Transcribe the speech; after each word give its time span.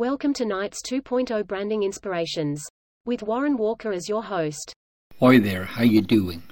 Welcome 0.00 0.32
to 0.36 0.46
Knights 0.46 0.80
2.0 0.90 1.46
Branding 1.46 1.82
Inspirations. 1.82 2.66
With 3.04 3.22
Warren 3.22 3.58
Walker 3.58 3.92
as 3.92 4.08
your 4.08 4.22
host. 4.22 4.72
Hi 5.20 5.38
there, 5.38 5.66
how 5.66 5.82
you 5.82 6.00
doing? 6.00 6.42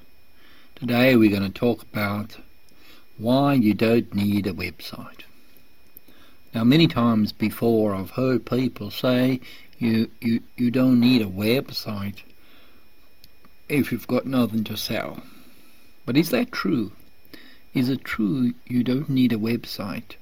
Today 0.75 1.17
we're 1.17 1.31
going 1.31 1.51
to 1.51 1.59
talk 1.59 1.83
about 1.85 2.37
why 3.17 3.55
you 3.55 3.73
don't 3.73 4.15
need 4.15 4.47
a 4.47 4.53
website. 4.53 5.23
Now 6.55 6.63
many 6.63 6.87
times 6.89 7.33
before 7.33 7.95
I've 7.95 8.11
heard 8.11 8.45
people 8.45 8.91
say 8.91 9.41
you, 9.79 10.11
you, 10.21 10.43
you 10.59 10.71
don't 10.71 11.01
need 11.01 11.23
a 11.23 11.25
website 11.25 12.21
if 13.67 13.91
you've 13.91 14.07
got 14.07 14.27
nothing 14.27 14.63
to 14.65 14.77
sell. 14.77 15.23
But 16.05 16.19
is 16.19 16.29
that 16.33 16.53
true? 16.53 16.93
Is 17.73 17.89
it 17.89 18.05
true 18.05 18.53
you 18.67 18.85
don't 18.85 19.09
need 19.09 19.33
a 19.33 19.39
website 19.39 20.17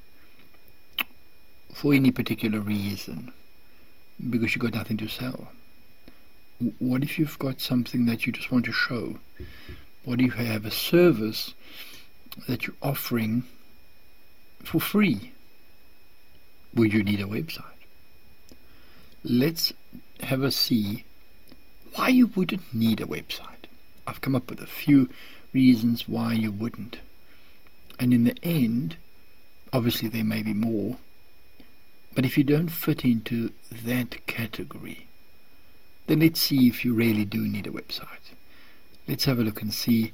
for 1.77 1.93
any 1.93 2.11
particular 2.11 2.59
reason 2.59 3.31
because 4.31 4.55
you've 4.55 4.63
got 4.63 4.73
nothing 4.73 4.97
to 4.97 5.07
sell? 5.07 5.49
What 6.79 7.03
if 7.03 7.19
you've 7.19 7.39
got 7.39 7.61
something 7.61 8.07
that 8.07 8.25
you 8.25 8.33
just 8.33 8.51
want 8.51 8.65
to 8.65 8.73
show? 8.73 9.19
What 10.03 10.23
if 10.23 10.39
you 10.39 10.45
have 10.47 10.65
a 10.65 10.71
service 10.71 11.53
that 12.49 12.67
you're 12.67 12.77
offering 12.83 13.45
for 14.65 14.81
free? 14.81 15.33
Would 16.75 16.95
you 16.95 17.05
need 17.05 17.21
a 17.21 17.25
website? 17.25 17.65
Let's 19.23 19.75
have 20.21 20.43
a 20.43 20.51
see 20.51 21.05
why 21.95 22.09
you 22.09 22.29
wouldn't 22.29 22.73
need 22.73 23.03
a 23.03 23.07
website. 23.07 23.67
I've 24.07 24.23
come 24.23 24.35
up 24.35 24.49
with 24.49 24.63
a 24.63 24.67
few 24.67 25.11
reasons 25.53 26.09
why 26.09 26.33
you 26.33 26.53
wouldn't. 26.53 27.01
And 28.01 28.15
in 28.15 28.25
the 28.25 28.37
end, 28.43 28.97
obviously 29.75 30.09
there 30.09 30.25
may 30.25 30.43
be 30.43 30.55
more, 30.55 30.97
but 32.17 32.25
if 32.25 32.39
you 32.39 32.45
don't 32.45 32.71
fit 32.71 33.05
into 33.05 33.53
that 33.71 34.27
category, 34.27 35.07
then 36.07 36.21
let's 36.21 36.41
see 36.41 36.67
if 36.67 36.83
you 36.83 36.95
really 36.95 37.27
do 37.27 37.47
need 37.47 37.67
a 37.67 37.71
website. 37.71 38.33
Let's 39.07 39.27
have 39.27 39.39
a 39.39 39.43
look 39.43 39.61
and 39.61 39.73
see 39.73 40.13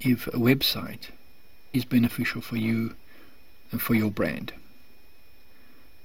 if 0.00 0.26
a 0.26 0.32
website 0.32 1.10
is 1.72 1.84
beneficial 1.84 2.40
for 2.40 2.56
you 2.56 2.96
and 3.70 3.80
for 3.80 3.94
your 3.94 4.10
brand. 4.10 4.54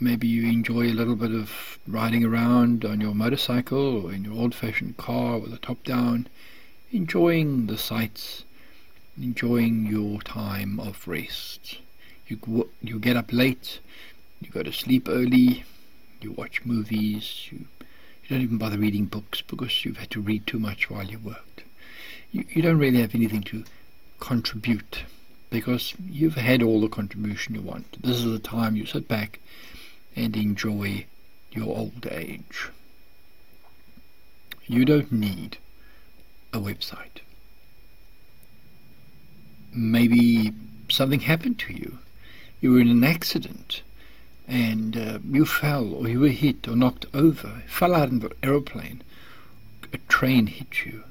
Maybe 0.00 0.26
you 0.26 0.48
enjoy 0.48 0.84
a 0.84 0.96
little 0.96 1.14
bit 1.14 1.32
of 1.32 1.78
riding 1.86 2.24
around 2.24 2.86
on 2.86 3.02
your 3.02 3.14
motorcycle 3.14 4.06
or 4.06 4.14
in 4.14 4.24
your 4.24 4.32
old-fashioned 4.32 4.96
car 4.96 5.36
with 5.36 5.50
the 5.50 5.58
top 5.58 5.84
down, 5.84 6.26
enjoying 6.90 7.66
the 7.66 7.76
sights, 7.76 8.44
enjoying 9.20 9.84
your 9.84 10.22
time 10.22 10.80
of 10.80 11.06
rest. 11.06 11.80
You 12.28 12.70
you 12.80 12.98
get 12.98 13.14
up 13.14 13.30
late, 13.30 13.78
you 14.40 14.48
go 14.48 14.62
to 14.62 14.72
sleep 14.72 15.06
early, 15.06 15.64
you 16.22 16.32
watch 16.32 16.64
movies, 16.64 17.48
you 17.50 17.66
you 18.22 18.28
don't 18.30 18.40
even 18.40 18.56
bother 18.56 18.78
reading 18.78 19.04
books 19.04 19.42
because 19.42 19.84
you've 19.84 19.98
had 19.98 20.10
to 20.12 20.22
read 20.22 20.46
too 20.46 20.58
much 20.58 20.88
while 20.88 21.04
you 21.04 21.18
worked. 21.18 21.64
You, 22.32 22.46
you 22.48 22.62
don't 22.62 22.78
really 22.78 23.02
have 23.02 23.14
anything 23.14 23.42
to 23.42 23.64
contribute 24.18 25.04
because 25.50 25.94
you've 26.08 26.34
had 26.34 26.62
all 26.62 26.80
the 26.80 26.88
contribution 26.88 27.54
you 27.54 27.62
want. 27.62 28.02
This 28.02 28.16
is 28.18 28.24
the 28.24 28.38
time 28.38 28.76
you 28.76 28.86
sit 28.86 29.08
back 29.08 29.40
and 30.16 30.36
enjoy 30.36 31.06
your 31.52 31.76
old 31.76 32.06
age. 32.10 32.70
You 34.66 34.84
don't 34.84 35.12
need 35.12 35.58
a 36.52 36.58
website. 36.58 37.20
Maybe 39.72 40.52
something 40.88 41.20
happened 41.20 41.58
to 41.60 41.72
you. 41.72 41.98
You 42.60 42.72
were 42.72 42.80
in 42.80 42.88
an 42.88 43.04
accident 43.04 43.82
and 44.46 44.96
uh, 44.96 45.18
you 45.30 45.46
fell 45.46 45.94
or 45.94 46.08
you 46.08 46.20
were 46.20 46.28
hit 46.28 46.68
or 46.68 46.76
knocked 46.76 47.06
over, 47.14 47.62
fell 47.66 47.94
out 47.94 48.08
of 48.08 48.24
an 48.24 48.32
aeroplane, 48.42 49.02
a 49.92 49.98
train 50.08 50.46
hit 50.46 50.84
you, 50.84 51.04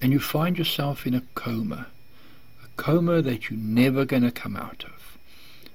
and 0.00 0.12
you 0.12 0.20
find 0.20 0.58
yourself 0.58 1.06
in 1.06 1.14
a 1.14 1.22
coma, 1.34 1.86
coma 2.76 3.22
that 3.22 3.50
you're 3.50 3.58
never 3.58 4.04
going 4.04 4.22
to 4.22 4.30
come 4.30 4.56
out 4.56 4.84
of. 4.84 5.18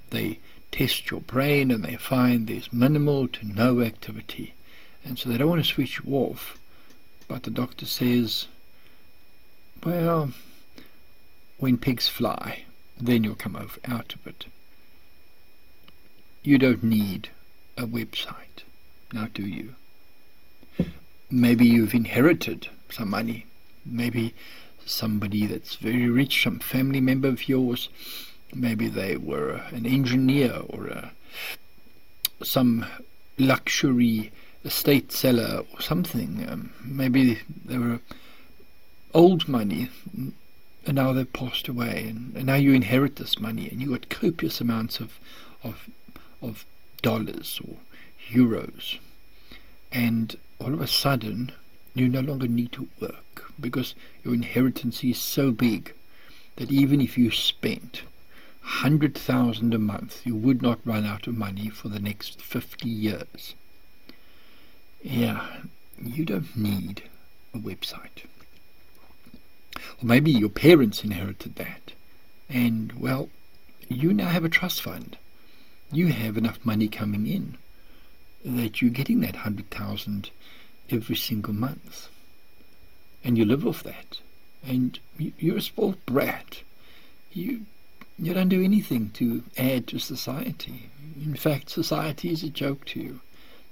They 0.09 0.39
test 0.71 1.11
your 1.11 1.21
brain 1.21 1.71
and 1.71 1.83
they 1.83 1.95
find 1.95 2.47
there's 2.47 2.71
minimal 2.71 3.27
to 3.27 3.45
no 3.47 3.81
activity, 3.81 4.53
and 5.03 5.17
so 5.17 5.29
they 5.29 5.37
don't 5.37 5.49
want 5.49 5.63
to 5.63 5.71
switch 5.71 5.99
you 5.99 6.13
off, 6.13 6.57
but 7.27 7.43
the 7.43 7.49
doctor 7.51 7.85
says, 7.85 8.47
well, 9.83 10.31
when 11.57 11.77
pigs 11.77 12.07
fly, 12.07 12.63
then 12.99 13.23
you'll 13.23 13.35
come 13.35 13.55
out 13.55 14.13
of 14.13 14.27
it. 14.27 14.45
You 16.43 16.57
don't 16.57 16.83
need 16.83 17.29
a 17.77 17.85
website, 17.85 18.63
now 19.13 19.27
do 19.33 19.43
you? 19.43 19.75
Maybe 21.29 21.65
you've 21.65 21.93
inherited 21.93 22.67
some 22.89 23.09
money. 23.09 23.45
Maybe 23.85 24.33
somebody 24.85 25.45
that's 25.45 25.75
very 25.75 26.09
rich, 26.09 26.43
some 26.43 26.59
family 26.59 27.01
member 27.01 27.27
of 27.27 27.47
yours, 27.47 27.89
maybe 28.53 28.87
they 28.87 29.17
were 29.17 29.61
an 29.71 29.85
engineer 29.85 30.61
or 30.69 30.87
a, 30.87 31.11
some 32.43 32.85
luxury 33.37 34.31
estate 34.65 35.11
seller 35.11 35.63
or 35.73 35.81
something. 35.81 36.45
Um, 36.49 36.71
maybe 36.83 37.39
they 37.65 37.77
were 37.77 37.99
old 39.13 39.47
money 39.47 39.89
and 40.13 40.95
now 40.95 41.13
they've 41.13 41.31
passed 41.31 41.67
away 41.67 42.07
and, 42.09 42.35
and 42.35 42.45
now 42.45 42.55
you 42.55 42.73
inherit 42.73 43.17
this 43.17 43.39
money 43.39 43.69
and 43.69 43.81
you 43.81 43.89
got 43.89 44.09
copious 44.09 44.61
amounts 44.61 44.99
of, 44.99 45.19
of 45.63 45.89
of 46.41 46.65
dollars 47.01 47.59
or 47.67 47.75
euros. 48.29 48.97
And 49.91 50.35
all 50.59 50.73
of 50.73 50.81
a 50.81 50.87
sudden, 50.87 51.51
you 51.93 52.07
no 52.07 52.21
longer 52.21 52.47
need 52.47 52.71
to 52.73 52.87
work 52.99 53.51
because 53.59 53.95
your 54.23 54.33
inheritance 54.33 55.03
is 55.03 55.17
so 55.17 55.51
big 55.51 55.93
that 56.55 56.71
even 56.71 57.01
if 57.01 57.17
you 57.17 57.31
spent 57.31 58.03
100,000 58.61 59.73
a 59.73 59.79
month, 59.79 60.25
you 60.25 60.35
would 60.35 60.61
not 60.61 60.79
run 60.85 61.05
out 61.05 61.27
of 61.27 61.37
money 61.37 61.69
for 61.69 61.89
the 61.89 61.99
next 61.99 62.41
50 62.41 62.87
years. 62.87 63.55
Yeah, 65.01 65.47
you 66.01 66.25
don't 66.25 66.55
need 66.55 67.03
a 67.53 67.57
website. 67.57 68.25
Or 69.75 70.05
maybe 70.05 70.31
your 70.31 70.49
parents 70.49 71.03
inherited 71.03 71.55
that. 71.55 71.93
And, 72.49 72.93
well, 72.93 73.29
you 73.89 74.13
now 74.13 74.29
have 74.29 74.45
a 74.45 74.49
trust 74.49 74.81
fund 74.81 75.17
you 75.91 76.07
have 76.07 76.37
enough 76.37 76.65
money 76.65 76.87
coming 76.87 77.27
in 77.27 77.57
that 78.45 78.81
you're 78.81 78.91
getting 78.91 79.19
that 79.19 79.37
hundred 79.37 79.69
thousand 79.69 80.29
every 80.91 81.15
single 81.15 81.53
month, 81.53 82.09
and 83.23 83.37
you 83.37 83.45
live 83.45 83.65
off 83.65 83.83
that, 83.83 84.19
and 84.65 84.99
you're 85.17 85.57
a 85.57 85.61
spoiled 85.61 86.05
brat. 86.05 86.61
You 87.31 87.65
you 88.19 88.33
don't 88.33 88.49
do 88.49 88.63
anything 88.63 89.09
to 89.15 89.43
add 89.57 89.87
to 89.87 89.99
society. 89.99 90.89
In 91.23 91.35
fact, 91.35 91.69
society 91.69 92.29
is 92.29 92.43
a 92.43 92.49
joke 92.49 92.85
to 92.85 92.99
you. 92.99 93.21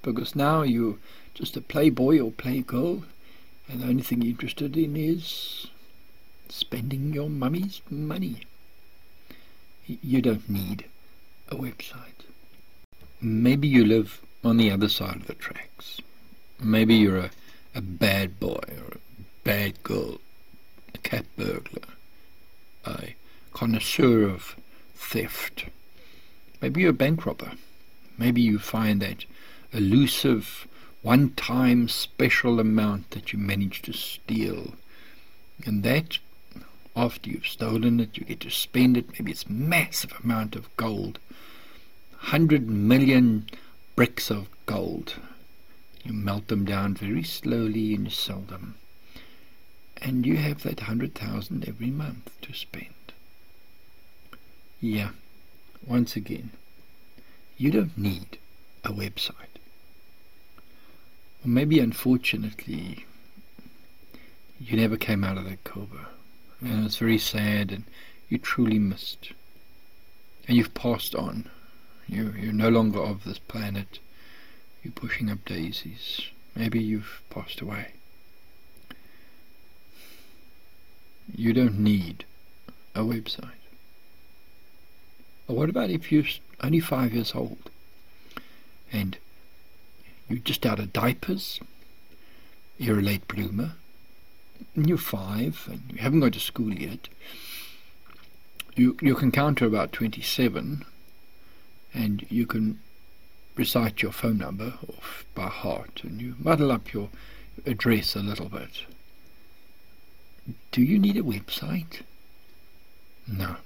because 0.01 0.35
now 0.35 0.61
you're 0.61 0.97
just 1.33 1.57
a 1.57 1.61
playboy 1.61 2.19
or 2.19 2.31
playgirl, 2.31 3.03
and 3.67 3.81
the 3.81 3.87
only 3.87 4.01
thing 4.01 4.21
you're 4.21 4.31
interested 4.31 4.75
in 4.77 4.95
is 4.95 5.67
spending 6.49 7.13
your 7.13 7.29
mummy's 7.29 7.81
money. 7.89 8.41
You 9.85 10.21
don't 10.21 10.49
need 10.49 10.85
a 11.49 11.55
website. 11.55 12.25
Maybe 13.21 13.67
you 13.67 13.85
live 13.85 14.21
on 14.43 14.57
the 14.57 14.71
other 14.71 14.89
side 14.89 15.17
of 15.17 15.27
the 15.27 15.33
tracks. 15.33 15.99
Maybe 16.61 16.95
you're 16.95 17.17
a, 17.17 17.31
a 17.73 17.81
bad 17.81 18.39
boy 18.39 18.63
or 18.77 18.95
a 18.95 19.23
bad 19.43 19.81
girl, 19.83 20.19
a 20.93 20.97
cat 20.97 21.25
burglar, 21.37 21.87
a 22.85 23.15
connoisseur 23.53 24.23
of 24.23 24.57
theft. 24.93 25.65
Maybe 26.61 26.81
you're 26.81 26.89
a 26.89 26.93
bank 26.93 27.25
robber. 27.25 27.53
Maybe 28.17 28.41
you 28.41 28.59
find 28.59 29.01
that 29.01 29.23
elusive 29.71 30.67
one 31.01 31.29
time 31.31 31.87
special 31.87 32.59
amount 32.59 33.11
that 33.11 33.31
you 33.31 33.39
managed 33.39 33.85
to 33.85 33.93
steal. 33.93 34.73
And 35.65 35.83
that, 35.83 36.19
after 36.93 37.29
you've 37.29 37.47
stolen 37.47 38.01
it, 38.01 38.17
you 38.17 38.25
get 38.25 38.41
to 38.41 38.49
spend 38.49 38.97
it. 38.97 39.09
Maybe 39.13 39.31
it's 39.31 39.49
massive 39.49 40.13
amount 40.21 40.57
of 40.57 40.75
gold. 40.75 41.19
Hundred 42.17 42.69
million 42.69 43.45
bricks 43.95 44.29
of 44.29 44.49
gold. 44.65 45.15
You 46.03 46.13
melt 46.13 46.47
them 46.47 46.65
down 46.65 46.95
very 46.95 47.23
slowly 47.23 47.93
and 47.93 48.05
you 48.05 48.11
sell 48.11 48.41
them. 48.41 48.75
And 49.97 50.25
you 50.25 50.37
have 50.37 50.63
that 50.63 50.81
hundred 50.81 51.13
thousand 51.13 51.67
every 51.67 51.91
month 51.91 52.31
to 52.41 52.53
spend. 52.53 52.93
Yeah, 54.79 55.09
once 55.85 56.15
again, 56.15 56.51
you 57.57 57.71
don't 57.71 57.97
need 57.97 58.37
a 58.85 58.89
website. 58.89 59.59
Or 61.43 61.49
maybe 61.49 61.79
unfortunately, 61.79 63.05
you 64.59 64.77
never 64.77 64.97
came 64.97 65.23
out 65.23 65.37
of 65.37 65.45
that 65.45 65.63
cobra. 65.63 66.07
And 66.61 66.85
it's 66.85 66.97
very 66.97 67.17
sad 67.17 67.71
and 67.71 67.83
you 68.29 68.37
truly 68.37 68.79
missed. 68.79 69.33
And 70.47 70.57
you've 70.57 70.73
passed 70.73 71.15
on. 71.15 71.49
You, 72.07 72.33
you're 72.37 72.53
no 72.53 72.69
longer 72.69 72.99
of 72.99 73.23
this 73.23 73.39
planet. 73.39 73.99
You're 74.83 74.93
pushing 74.93 75.29
up 75.29 75.43
daisies. 75.45 76.21
Maybe 76.55 76.79
you've 76.79 77.21
passed 77.29 77.61
away. 77.61 77.93
You 81.35 81.53
don't 81.53 81.79
need 81.79 82.25
a 82.95 83.01
website. 83.01 83.51
Or 85.47 85.55
what 85.55 85.69
about 85.69 85.89
if 85.89 86.11
you're 86.11 86.25
only 86.61 86.79
five 86.79 87.13
years 87.13 87.33
old 87.35 87.69
and 88.91 89.17
you're 90.27 90.39
just 90.39 90.65
out 90.65 90.79
of 90.79 90.93
diapers, 90.93 91.59
you're 92.77 92.99
a 92.99 93.03
late 93.03 93.27
bloomer, 93.27 93.73
and 94.75 94.87
you're 94.87 94.97
five 94.97 95.67
and 95.71 95.83
you 95.91 95.97
haven't 95.97 96.19
gone 96.19 96.31
to 96.31 96.39
school 96.39 96.73
yet, 96.73 97.09
you, 98.75 98.95
you 99.01 99.15
can 99.15 99.31
count 99.31 99.57
to 99.57 99.65
about 99.65 99.91
27 99.91 100.85
and 101.93 102.25
you 102.29 102.45
can 102.45 102.79
recite 103.55 104.01
your 104.01 104.11
phone 104.11 104.37
number 104.37 104.73
off 104.87 105.25
by 105.35 105.47
heart 105.47 106.01
and 106.03 106.21
you 106.21 106.35
muddle 106.39 106.71
up 106.71 106.93
your 106.93 107.09
address 107.65 108.15
a 108.15 108.19
little 108.19 108.49
bit. 108.49 108.85
Do 110.71 110.81
you 110.81 110.97
need 110.97 111.17
a 111.17 111.23
website? 111.23 112.01
No. 113.27 113.57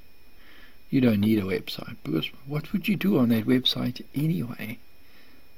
You 0.90 1.02
don't 1.02 1.22
need 1.22 1.40
a 1.40 1.44
website 1.44 1.96
because 2.04 2.30
what 2.46 2.72
would 2.72 2.88
you 2.88 2.96
do 2.96 3.18
on 3.18 3.30
that 3.30 3.46
website 3.46 4.04
anyway? 4.14 4.80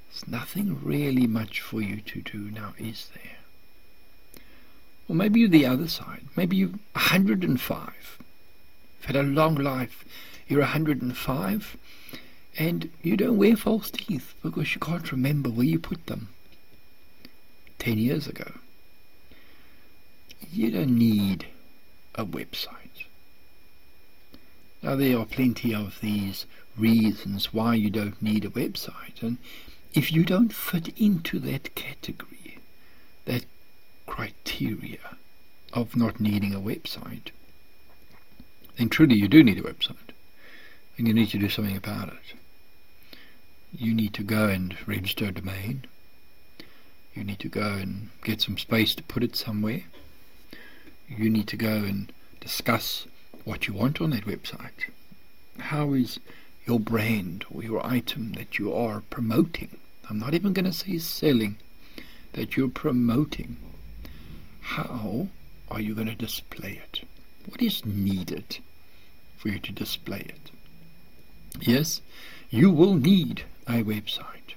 There's 0.10 0.28
nothing 0.28 0.80
really 0.82 1.28
much 1.28 1.60
for 1.60 1.82
you 1.82 2.02
to 2.02 2.22
do 2.22 2.52
now, 2.52 2.74
is 2.78 3.10
there? 3.14 3.38
Or 5.08 5.16
maybe 5.16 5.42
you're 5.42 5.50
the 5.50 5.66
other 5.66 5.88
side. 5.88 6.22
Maybe 6.36 6.56
you're 6.56 6.70
105. 6.94 8.18
You've 9.00 9.06
had 9.06 9.16
a 9.16 9.24
long 9.24 9.56
life. 9.56 10.06
You're 10.48 10.62
105 10.62 11.78
and 12.58 12.90
you 13.02 13.18
don't 13.18 13.38
wear 13.38 13.56
false 13.56 13.92
teeth 13.92 14.34
because 14.42 14.74
you 14.74 14.80
can't 14.80 15.12
remember 15.12 15.50
where 15.50 15.66
you 15.66 15.80
put 15.80 16.06
them 16.06 16.30
10 17.80 17.98
years 17.98 18.28
ago. 18.28 18.52
You 20.52 20.72
don't 20.72 20.98
need 20.98 21.48
a 22.16 22.26
website. 22.26 23.06
Now, 24.82 24.96
there 24.96 25.18
are 25.18 25.26
plenty 25.26 25.74
of 25.74 26.00
these 26.00 26.46
reasons 26.78 27.54
why 27.54 27.76
you 27.76 27.90
don't 27.90 28.22
need 28.22 28.46
a 28.46 28.50
website, 28.50 29.22
and 29.22 29.38
if 29.94 30.12
you 30.12 30.24
don't 30.24 30.54
fit 30.54 30.94
into 30.98 31.40
that 31.40 31.74
category, 31.76 32.60
that 33.26 33.46
criteria 34.06 35.18
of 35.74 35.96
not 35.96 36.20
needing 36.20 36.54
a 36.54 36.60
website, 36.60 37.32
then 38.78 38.90
truly 38.90 39.16
you 39.16 39.28
do 39.28 39.44
need 39.44 39.58
a 39.58 39.64
website, 39.64 40.14
and 40.98 41.08
you 41.08 41.14
need 41.14 41.30
to 41.30 41.40
do 41.40 41.50
something 41.50 41.76
about 41.76 42.10
it 42.10 42.38
you 43.80 43.94
need 43.94 44.14
to 44.14 44.24
go 44.24 44.48
and 44.48 44.76
register 44.88 45.26
a 45.26 45.32
domain. 45.32 45.86
You 47.14 47.24
need 47.24 47.40
to 47.40 47.50
go 47.50 47.74
and 47.74 48.10
get 48.24 48.42
some 48.42 48.58
space 48.58 48.96
to 48.96 49.04
put 49.04 49.24
it 49.24 49.36
somewhere. 49.36 49.84
You 51.08 51.30
need 51.30 51.48
to 51.48 51.58
go 51.58 51.78
and 51.84 52.12
discuss 52.40 53.08
what 53.44 53.68
you 53.68 53.74
want 53.74 54.02
on 54.02 54.10
that 54.12 54.26
website. 54.26 54.90
How 55.60 55.94
is 55.94 56.20
your 56.66 56.80
brand 56.80 57.46
or 57.54 57.64
your 57.64 57.86
item 57.86 58.34
that 58.34 58.60
you 58.60 58.74
are 58.74 59.02
promoting? 59.10 59.78
I'm 60.10 60.20
not 60.20 60.34
even 60.34 60.54
going 60.54 60.66
to 60.66 60.74
say 60.74 60.98
selling, 60.98 61.58
that 62.34 62.58
you're 62.58 62.70
promoting. 62.70 63.58
How 64.62 65.28
are 65.70 65.80
you 65.80 65.96
going 65.96 66.08
to 66.08 66.16
display 66.16 66.82
it? 66.84 67.02
What 67.48 67.62
is 67.62 67.86
needed 67.86 68.58
for 69.38 69.50
you 69.50 69.60
to 69.60 69.72
display 69.72 70.20
it? 70.20 70.52
Yes, 71.62 72.02
you 72.50 72.72
will 72.72 72.96
need 72.96 73.44
a 73.68 73.84
website. 73.84 74.56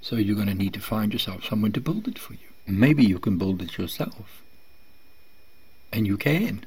So 0.00 0.16
you're 0.16 0.36
going 0.36 0.48
to 0.48 0.54
need 0.54 0.74
to 0.74 0.80
find 0.80 1.12
yourself 1.12 1.44
someone 1.44 1.72
to 1.72 1.80
build 1.80 2.08
it 2.08 2.18
for 2.18 2.34
you. 2.34 2.48
Maybe 2.66 3.04
you 3.04 3.18
can 3.18 3.38
build 3.38 3.62
it 3.62 3.78
yourself. 3.78 4.42
And 5.92 6.06
you 6.06 6.16
can. 6.16 6.64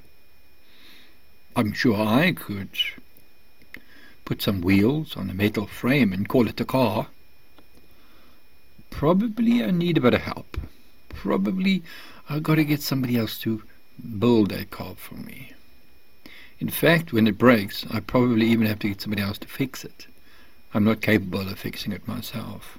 I'm 1.56 1.74
sure 1.74 1.96
I 1.96 2.32
could 2.32 2.70
put 4.26 4.42
some 4.42 4.62
wheels 4.62 5.16
on 5.16 5.30
a 5.30 5.34
metal 5.34 5.68
frame 5.68 6.12
and 6.12 6.28
call 6.28 6.48
it 6.48 6.60
a 6.60 6.66
car. 6.66 7.08
Probably 8.90 9.64
I 9.64 9.72
need 9.72 9.98
a 9.98 10.02
bit 10.02 10.14
of 10.14 10.22
help. 10.22 10.58
Probably 11.10 11.84
I've 12.30 12.44
got 12.44 12.56
to 12.56 12.66
get 12.66 12.82
somebody 12.82 13.18
else 13.18 13.38
to 13.40 13.64
build 14.20 14.50
that 14.50 14.72
car 14.72 14.96
for 14.96 15.16
me. 15.16 15.54
In 16.60 16.70
fact, 16.70 17.14
when 17.14 17.28
it 17.28 17.38
breaks, 17.38 17.86
I 17.92 18.00
probably 18.00 18.48
even 18.48 18.66
have 18.68 18.80
to 18.80 18.88
get 18.88 19.02
somebody 19.02 19.22
else 19.22 19.38
to 19.40 19.48
fix 19.48 19.84
it. 19.84 20.08
I'm 20.76 20.84
not 20.84 21.00
capable 21.00 21.40
of 21.40 21.58
fixing 21.58 21.94
it 21.94 22.06
myself. 22.06 22.78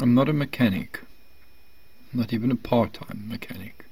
I'm 0.00 0.12
not 0.12 0.28
a 0.28 0.32
mechanic, 0.32 0.98
not 2.12 2.32
even 2.32 2.50
a 2.50 2.56
part 2.56 2.94
time 2.94 3.26
mechanic. 3.28 3.84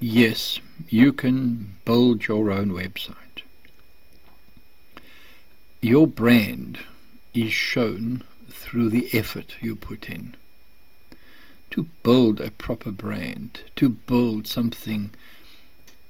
Yes, 0.00 0.60
you 0.88 1.12
can 1.12 1.76
build 1.84 2.26
your 2.26 2.50
own 2.50 2.70
website. 2.70 3.42
Your 5.82 6.06
brand 6.06 6.78
is 7.34 7.52
shown 7.52 8.22
through 8.48 8.88
the 8.88 9.10
effort 9.12 9.56
you 9.60 9.76
put 9.76 10.08
in. 10.08 10.36
To 11.72 11.82
build 12.02 12.40
a 12.40 12.50
proper 12.50 12.90
brand, 12.90 13.60
to 13.76 13.90
build 13.90 14.46
something 14.46 15.10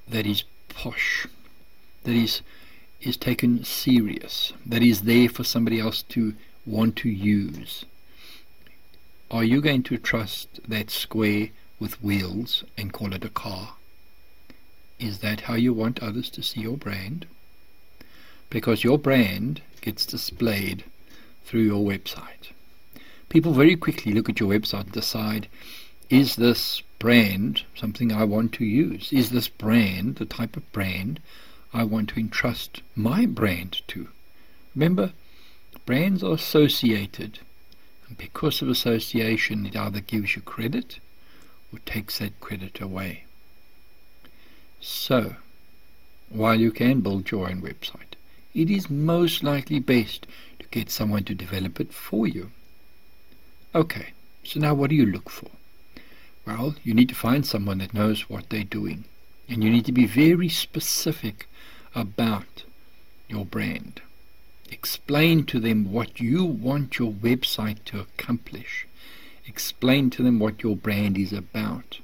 that 0.09 0.25
is 0.25 0.45
posh, 0.69 1.27
that 2.05 2.15
is 2.15 2.43
is 3.01 3.17
taken 3.17 3.65
serious, 3.65 4.53
that 4.65 4.83
is 4.83 5.03
there 5.03 5.29
for 5.29 5.45
somebody 5.45 5.79
else 5.79 6.03
to 6.03 6.35
want 6.65 6.97
to 6.97 7.09
use. 7.09 7.85
Are 9.31 9.45
you 9.45 9.61
going 9.61 9.83
to 9.85 9.99
trust 9.99 10.61
that 10.69 10.91
square 10.91 11.49
with 11.79 12.03
wheels 12.03 12.65
and 12.77 12.93
call 12.93 13.13
it 13.13 13.25
a 13.25 13.29
car? 13.29 13.75
Is 14.99 15.19
that 15.19 15.43
how 15.43 15.55
you 15.55 15.75
want 15.75 16.03
others 16.03 16.31
to 16.31 16.43
see 16.43 16.61
your 16.61 16.77
brand? 16.77 17.27
Because 18.49 18.85
your 18.85 18.99
brand 18.99 19.61
gets 19.81 20.07
displayed 20.07 20.85
through 21.45 21.63
your 21.63 21.85
website. 21.85 22.53
People 23.29 23.53
very 23.53 23.77
quickly 23.77 24.13
look 24.13 24.29
at 24.29 24.41
your 24.41 24.49
website 24.49 24.85
and 24.85 24.93
decide, 24.93 25.49
is 26.09 26.37
this 26.37 26.83
brand 26.99 27.63
something 27.75 28.13
I 28.13 28.25
want 28.25 28.53
to 28.55 28.65
use? 28.65 29.13
Is 29.13 29.31
this 29.31 29.49
brand 29.49 30.17
the 30.17 30.25
type 30.25 30.57
of 30.57 30.71
brand 30.73 31.21
I 31.77 31.85
want 31.85 32.09
to 32.09 32.21
entrust 32.21 32.81
my 32.95 33.27
brand 33.27 33.83
to. 33.89 34.09
Remember, 34.75 35.13
brands 35.85 36.25
are 36.25 36.33
associated, 36.33 37.41
and 38.09 38.17
because 38.17 38.63
of 38.63 38.71
association, 38.71 39.67
it 39.67 39.77
either 39.77 40.01
gives 40.01 40.35
you 40.35 40.41
credit 40.41 41.01
or 41.71 41.79
takes 41.81 42.19
that 42.19 42.41
credit 42.41 42.81
away. 42.81 43.25
So, 44.81 45.37
while 46.31 46.59
you 46.59 46.73
can 46.73 47.03
build 47.03 47.31
your 47.31 47.47
own 47.51 47.61
website, 47.61 48.15
it 48.55 48.71
is 48.71 48.89
most 48.89 49.43
likely 49.43 49.79
best 49.79 50.27
to 50.59 50.67
get 50.71 50.91
someone 50.91 51.25
to 51.25 51.35
develop 51.35 51.79
it 51.79 51.93
for 51.93 52.27
you. 52.27 52.53
Okay, 53.75 54.15
so 54.45 54.61
now 54.61 54.73
what 54.73 54.89
do 54.89 54.97
you 54.97 55.05
look 55.05 55.29
for? 55.29 55.51
Well, 56.47 56.75
you 56.83 56.95
need 56.95 57.11
to 57.11 57.15
find 57.15 57.45
someone 57.45 57.79
that 57.79 57.93
knows 57.93 58.31
what 58.31 58.49
they're 58.49 58.65
doing. 58.65 59.05
And 59.47 59.63
you 59.63 59.69
need 59.71 59.85
to 59.85 59.93
be 59.93 60.07
very 60.07 60.49
specific 60.49 61.47
about 61.97 62.63
your 63.27 63.45
brand. 63.45 64.03
Explain 64.71 65.45
to 65.47 65.59
them 65.59 65.91
what 65.91 66.21
you 66.21 66.45
want 66.45 66.99
your 66.99 67.13
website 67.13 67.83
to 67.87 67.99
accomplish. 67.99 68.87
Explain 69.47 70.11
to 70.11 70.23
them 70.23 70.39
what 70.39 70.63
your 70.63 70.77
brand 70.77 71.17
is 71.17 71.33
about. 71.33 72.01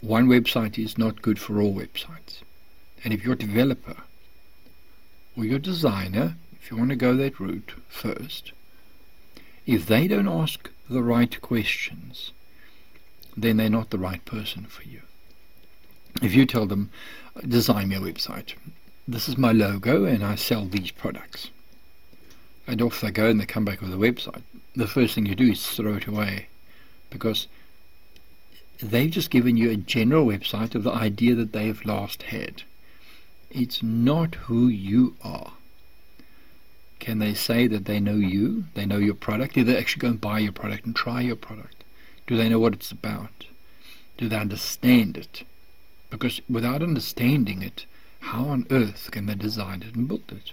One 0.00 0.28
website 0.28 0.78
is 0.78 0.98
not 0.98 1.22
good 1.22 1.38
for 1.38 1.60
all 1.60 1.74
websites. 1.74 2.42
And 3.02 3.14
if 3.14 3.24
your 3.24 3.34
developer 3.34 3.96
or 5.36 5.44
your 5.44 5.58
designer, 5.58 6.36
if 6.52 6.70
you 6.70 6.76
want 6.76 6.90
to 6.90 6.96
go 6.96 7.16
that 7.16 7.40
route 7.40 7.72
first, 7.88 8.52
if 9.66 9.86
they 9.86 10.06
don't 10.06 10.28
ask 10.28 10.70
the 10.90 11.02
right 11.02 11.40
questions, 11.40 12.32
then 13.36 13.56
they're 13.56 13.70
not 13.70 13.90
the 13.90 13.98
right 13.98 14.24
person 14.24 14.64
for 14.64 14.82
you. 14.82 15.00
If 16.22 16.34
you 16.34 16.46
tell 16.46 16.66
them, 16.66 16.90
design 17.46 17.88
me 17.88 17.96
a 17.96 18.00
website, 18.00 18.54
this 19.06 19.28
is 19.28 19.36
my 19.36 19.52
logo 19.52 20.04
and 20.04 20.24
I 20.24 20.36
sell 20.36 20.64
these 20.64 20.90
products, 20.90 21.50
and 22.66 22.80
off 22.80 23.00
they 23.00 23.10
go 23.10 23.28
and 23.28 23.40
they 23.40 23.46
come 23.46 23.64
back 23.64 23.80
with 23.80 23.92
a 23.92 23.96
website, 23.96 24.42
the 24.74 24.86
first 24.86 25.14
thing 25.14 25.26
you 25.26 25.34
do 25.34 25.52
is 25.52 25.66
throw 25.66 25.94
it 25.94 26.06
away 26.06 26.48
because 27.10 27.46
they've 28.80 29.10
just 29.10 29.30
given 29.30 29.56
you 29.56 29.70
a 29.70 29.76
general 29.76 30.26
website 30.26 30.74
of 30.74 30.82
the 30.82 30.92
idea 30.92 31.34
that 31.34 31.52
they've 31.52 31.84
last 31.84 32.24
had. 32.24 32.62
It's 33.50 33.82
not 33.82 34.34
who 34.46 34.68
you 34.68 35.16
are. 35.22 35.52
Can 36.98 37.18
they 37.18 37.34
say 37.34 37.66
that 37.66 37.84
they 37.84 38.00
know 38.00 38.16
you? 38.16 38.64
They 38.74 38.86
know 38.86 38.96
your 38.96 39.14
product? 39.14 39.54
Do 39.54 39.64
they 39.64 39.76
actually 39.76 40.00
go 40.00 40.08
and 40.08 40.20
buy 40.20 40.38
your 40.38 40.52
product 40.52 40.86
and 40.86 40.96
try 40.96 41.20
your 41.20 41.36
product? 41.36 41.84
Do 42.26 42.36
they 42.36 42.48
know 42.48 42.58
what 42.58 42.72
it's 42.72 42.90
about? 42.90 43.46
Do 44.16 44.28
they 44.28 44.36
understand 44.36 45.16
it? 45.18 45.44
Because 46.14 46.40
without 46.48 46.80
understanding 46.80 47.60
it, 47.60 47.86
how 48.20 48.44
on 48.44 48.68
earth 48.70 49.10
can 49.10 49.26
they 49.26 49.34
design 49.34 49.82
it 49.82 49.96
and 49.96 50.06
build 50.06 50.30
it? 50.30 50.52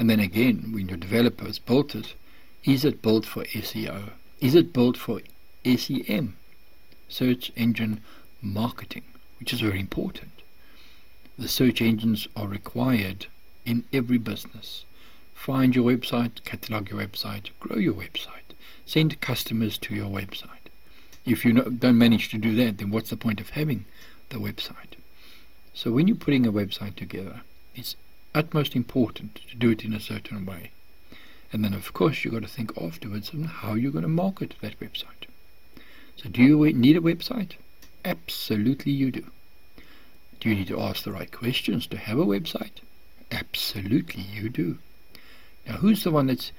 And 0.00 0.10
then 0.10 0.18
again, 0.18 0.72
when 0.72 0.88
your 0.88 0.96
developer 0.96 1.44
has 1.44 1.60
built 1.60 1.94
it, 1.94 2.14
is 2.64 2.84
it 2.84 3.00
built 3.00 3.24
for 3.24 3.44
SEO? 3.44 4.10
Is 4.40 4.56
it 4.56 4.72
built 4.72 4.96
for 4.96 5.20
SEM? 5.64 6.36
Search 7.08 7.52
engine 7.54 8.00
marketing, 8.42 9.04
which 9.38 9.52
is 9.52 9.60
very 9.60 9.78
important. 9.78 10.42
The 11.38 11.46
search 11.46 11.80
engines 11.80 12.26
are 12.34 12.48
required 12.48 13.26
in 13.64 13.84
every 13.92 14.18
business. 14.18 14.84
Find 15.34 15.76
your 15.76 15.84
website, 15.84 16.42
catalog 16.44 16.90
your 16.90 16.98
website, 16.98 17.50
grow 17.60 17.76
your 17.76 17.94
website, 17.94 18.56
send 18.86 19.20
customers 19.20 19.78
to 19.78 19.94
your 19.94 20.10
website. 20.10 20.66
If 21.24 21.44
you 21.44 21.52
don't 21.52 21.96
manage 21.96 22.28
to 22.30 22.38
do 22.38 22.56
that, 22.56 22.78
then 22.78 22.90
what's 22.90 23.10
the 23.10 23.16
point 23.16 23.40
of 23.40 23.50
having 23.50 23.84
the 24.34 24.40
website? 24.40 24.98
So 25.72 25.92
when 25.92 26.08
you're 26.08 26.16
putting 26.16 26.46
a 26.46 26.52
website 26.52 26.96
together, 26.96 27.40
it's 27.74 27.96
utmost 28.34 28.74
important 28.76 29.40
to 29.48 29.56
do 29.56 29.70
it 29.70 29.84
in 29.84 29.94
a 29.94 30.00
certain 30.00 30.44
way. 30.44 30.72
And 31.52 31.64
then, 31.64 31.72
of 31.72 31.92
course, 31.92 32.24
you've 32.24 32.34
got 32.34 32.42
to 32.42 32.48
think 32.48 32.76
afterwards 32.76 33.30
on 33.32 33.44
how 33.44 33.74
you're 33.74 33.92
going 33.92 34.02
to 34.02 34.08
market 34.08 34.54
that 34.60 34.80
website. 34.80 35.28
So, 36.16 36.28
do 36.28 36.42
you 36.42 36.72
need 36.72 36.96
a 36.96 37.00
website? 37.00 37.52
Absolutely, 38.04 38.92
you 38.92 39.12
do. 39.12 39.24
Do 40.40 40.48
you 40.48 40.56
need 40.56 40.66
to 40.68 40.80
ask 40.80 41.04
the 41.04 41.12
right 41.12 41.30
questions 41.30 41.86
to 41.86 41.96
have 41.96 42.18
a 42.18 42.26
website? 42.26 42.82
Absolutely, 43.30 44.22
you 44.22 44.48
do. 44.48 44.78
Now, 45.66 45.74
who's 45.76 46.02
the 46.02 46.10
one 46.10 46.26
that's 46.26 46.50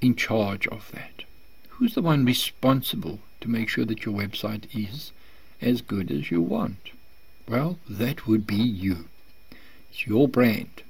in 0.00 0.14
charge 0.14 0.66
of 0.68 0.90
that? 0.92 1.24
Who's 1.70 1.94
the 1.94 2.02
one 2.02 2.24
responsible 2.24 3.20
to 3.40 3.48
make 3.48 3.68
sure 3.68 3.84
that 3.86 4.04
your 4.04 4.14
website 4.14 4.64
is 4.76 5.12
as 5.60 5.80
good 5.80 6.10
as 6.10 6.30
you 6.30 6.42
want? 6.42 6.90
Well, 7.48 7.78
that 7.88 8.26
would 8.26 8.46
be 8.46 8.56
you. 8.56 9.08
It's 9.90 10.06
your 10.06 10.28
brand. 10.28 10.82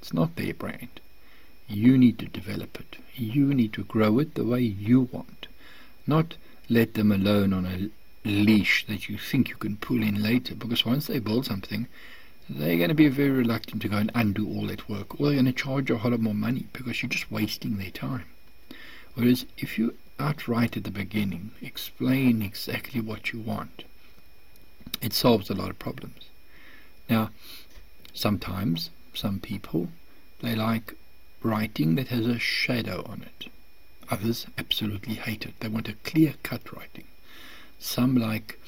It's 0.00 0.14
not 0.14 0.36
their 0.36 0.54
brand. 0.54 1.00
You 1.68 1.98
need 1.98 2.18
to 2.20 2.26
develop 2.26 2.80
it. 2.80 2.96
You 3.14 3.52
need 3.52 3.74
to 3.74 3.84
grow 3.84 4.18
it 4.18 4.34
the 4.34 4.44
way 4.44 4.62
you 4.62 5.02
want. 5.12 5.46
Not 6.06 6.36
let 6.70 6.94
them 6.94 7.12
alone 7.12 7.52
on 7.52 7.66
a 7.66 7.90
leash 8.26 8.86
that 8.86 9.10
you 9.10 9.18
think 9.18 9.50
you 9.50 9.56
can 9.56 9.76
pull 9.76 10.02
in 10.02 10.22
later 10.22 10.54
because 10.54 10.86
once 10.86 11.06
they 11.06 11.18
build 11.18 11.44
something, 11.44 11.86
they're 12.48 12.78
going 12.78 12.88
to 12.88 12.94
be 12.94 13.08
very 13.08 13.30
reluctant 13.30 13.82
to 13.82 13.88
go 13.88 13.98
and 13.98 14.10
undo 14.14 14.48
all 14.48 14.66
that 14.68 14.88
work, 14.88 15.20
or 15.20 15.26
they're 15.26 15.34
going 15.34 15.44
to 15.44 15.52
charge 15.52 15.90
you 15.90 15.96
a 15.96 15.98
whole 15.98 16.12
lot 16.12 16.20
more 16.20 16.34
money 16.34 16.66
because 16.72 17.02
you're 17.02 17.10
just 17.10 17.30
wasting 17.30 17.76
their 17.76 17.90
time. 17.90 18.24
Whereas 19.14 19.44
if 19.58 19.78
you 19.78 19.96
outright 20.18 20.78
at 20.78 20.84
the 20.84 20.90
beginning 20.90 21.50
explain 21.60 22.40
exactly 22.40 23.02
what 23.02 23.32
you 23.34 23.40
want, 23.40 23.84
it 25.04 25.12
solves 25.12 25.50
a 25.50 25.54
lot 25.54 25.70
of 25.70 25.78
problems. 25.78 26.28
Now, 27.10 27.30
sometimes 28.14 28.90
some 29.12 29.38
people 29.38 29.88
they 30.40 30.54
like 30.54 30.94
writing 31.42 31.94
that 31.94 32.08
has 32.08 32.26
a 32.26 32.38
shadow 32.38 33.04
on 33.08 33.22
it. 33.22 33.50
Others 34.10 34.46
absolutely 34.58 35.14
hate 35.14 35.44
it. 35.44 35.54
They 35.60 35.68
want 35.68 35.88
a 35.88 35.96
clear 36.04 36.34
cut 36.42 36.72
writing. 36.72 37.04
Some 37.78 38.16
like 38.16 38.58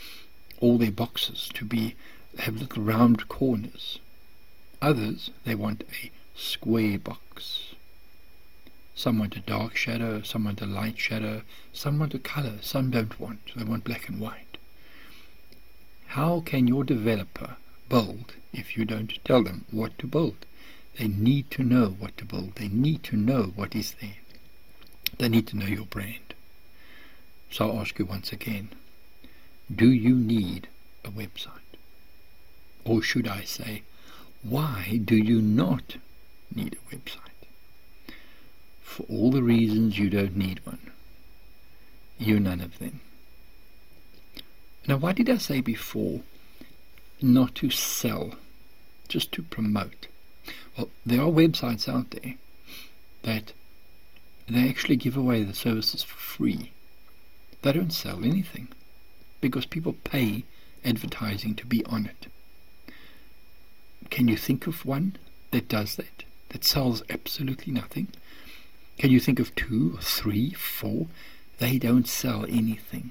all 0.61 0.78
their 0.78 0.90
boxes 0.90 1.50
to 1.55 1.64
be 1.64 1.95
have 2.38 2.57
little 2.57 2.83
round 2.83 3.28
corners. 3.28 3.99
Others, 4.83 5.31
they 5.45 5.55
want 5.55 5.85
a 6.02 6.11
square 6.35 6.99
box. 6.99 7.75
Some 8.95 9.19
want 9.19 9.37
a 9.37 9.40
dark 9.40 9.76
shadow, 9.76 10.23
some 10.23 10.45
want 10.45 10.62
a 10.62 10.66
light 10.66 10.99
shadow, 10.99 11.43
some 11.73 11.99
want 11.99 12.14
a 12.14 12.19
color, 12.19 12.59
some 12.61 12.90
don't 12.90 13.19
want. 13.19 13.40
They 13.55 13.64
want 13.64 13.85
black 13.85 14.09
and 14.09 14.21
white. 14.21 14.46
How 16.09 16.41
can 16.41 16.67
your 16.67 16.85
developer 16.85 17.57
build 17.89 18.35
if 18.53 18.77
you 18.77 18.85
don't 18.85 19.19
tell 19.25 19.43
them 19.43 19.65
what 19.71 19.99
to 19.99 20.07
build? 20.07 20.47
They 20.99 21.09
need 21.09 21.51
to 21.53 21.63
know 21.63 21.89
what 21.99 22.17
to 22.19 22.25
build. 22.25 22.55
They 22.55 22.69
need 22.69 23.03
to 23.05 23.17
know 23.17 23.53
what 23.55 23.75
is 23.75 23.95
there. 24.01 24.17
They 25.19 25.29
need 25.29 25.47
to 25.49 25.57
know 25.57 25.67
your 25.67 25.85
brand. 25.85 26.35
So 27.51 27.71
I'll 27.71 27.81
ask 27.81 27.99
you 27.99 28.07
once 28.07 28.33
again, 28.33 28.71
do 29.75 29.91
you 29.91 30.15
need 30.15 30.69
a 31.05 31.11
website? 31.11 31.51
Or 32.85 33.03
should 33.03 33.29
I 33.29 33.43
say, 33.43 33.83
why 34.43 35.01
do 35.05 35.17
you 35.17 35.43
not 35.43 35.97
need 36.55 36.75
a 36.75 36.95
website? 36.95 37.21
For 38.83 39.03
all 39.05 39.31
the 39.31 39.43
reasons 39.43 39.99
you 39.99 40.09
don't 40.09 40.37
need 40.37 40.61
one. 40.65 40.91
You're 42.19 42.41
none 42.41 42.61
of 42.61 42.79
them. 42.79 43.01
Now, 44.88 44.99
why 44.99 45.12
did 45.12 45.28
I 45.28 45.38
say 45.38 45.61
before 45.61 46.21
not 47.21 47.55
to 47.57 47.71
sell, 47.71 48.35
just 49.09 49.33
to 49.33 49.43
promote? 49.43 50.07
Well, 50.76 50.90
there 51.05 51.23
are 51.23 51.31
websites 51.31 51.88
out 51.88 52.11
there 52.11 52.35
that 53.23 53.52
they 54.49 54.69
actually 54.69 54.97
give 54.97 55.16
away 55.16 55.43
the 55.43 55.55
services 55.55 56.05
for 56.05 56.16
free. 56.16 56.71
They 57.62 57.73
don't 57.73 57.93
sell 57.93 58.23
anything 58.23 58.69
because 59.40 59.66
people 59.66 59.95
pay 60.05 60.45
advertising 60.85 61.57
to 61.57 61.66
be 61.66 61.85
on 61.87 62.07
it. 62.07 62.26
Can 64.11 64.28
you 64.28 64.37
think 64.37 64.69
of 64.69 64.85
one 64.87 65.16
that 65.50 65.69
does 65.69 65.97
that, 65.97 66.23
that 66.50 66.64
sells 66.64 67.02
absolutely 67.11 67.73
nothing? 67.73 68.09
Can 68.99 69.11
you 69.11 69.19
think 69.19 69.40
of 69.40 69.55
two 69.57 69.95
or 69.97 70.00
three, 70.00 70.52
four? 70.52 71.09
They 71.59 71.78
don't 71.78 72.07
sell 72.07 72.45
anything. 72.45 73.11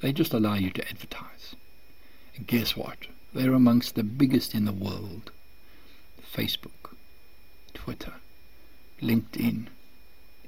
They 0.00 0.12
just 0.12 0.32
allow 0.32 0.54
you 0.54 0.70
to 0.70 0.88
advertise. 0.88 1.54
And 2.36 2.46
guess 2.46 2.76
what? 2.76 3.06
They're 3.34 3.52
amongst 3.52 3.94
the 3.94 4.02
biggest 4.02 4.54
in 4.54 4.64
the 4.64 4.72
world. 4.72 5.30
Facebook, 6.34 6.94
Twitter, 7.74 8.14
LinkedIn, 9.00 9.66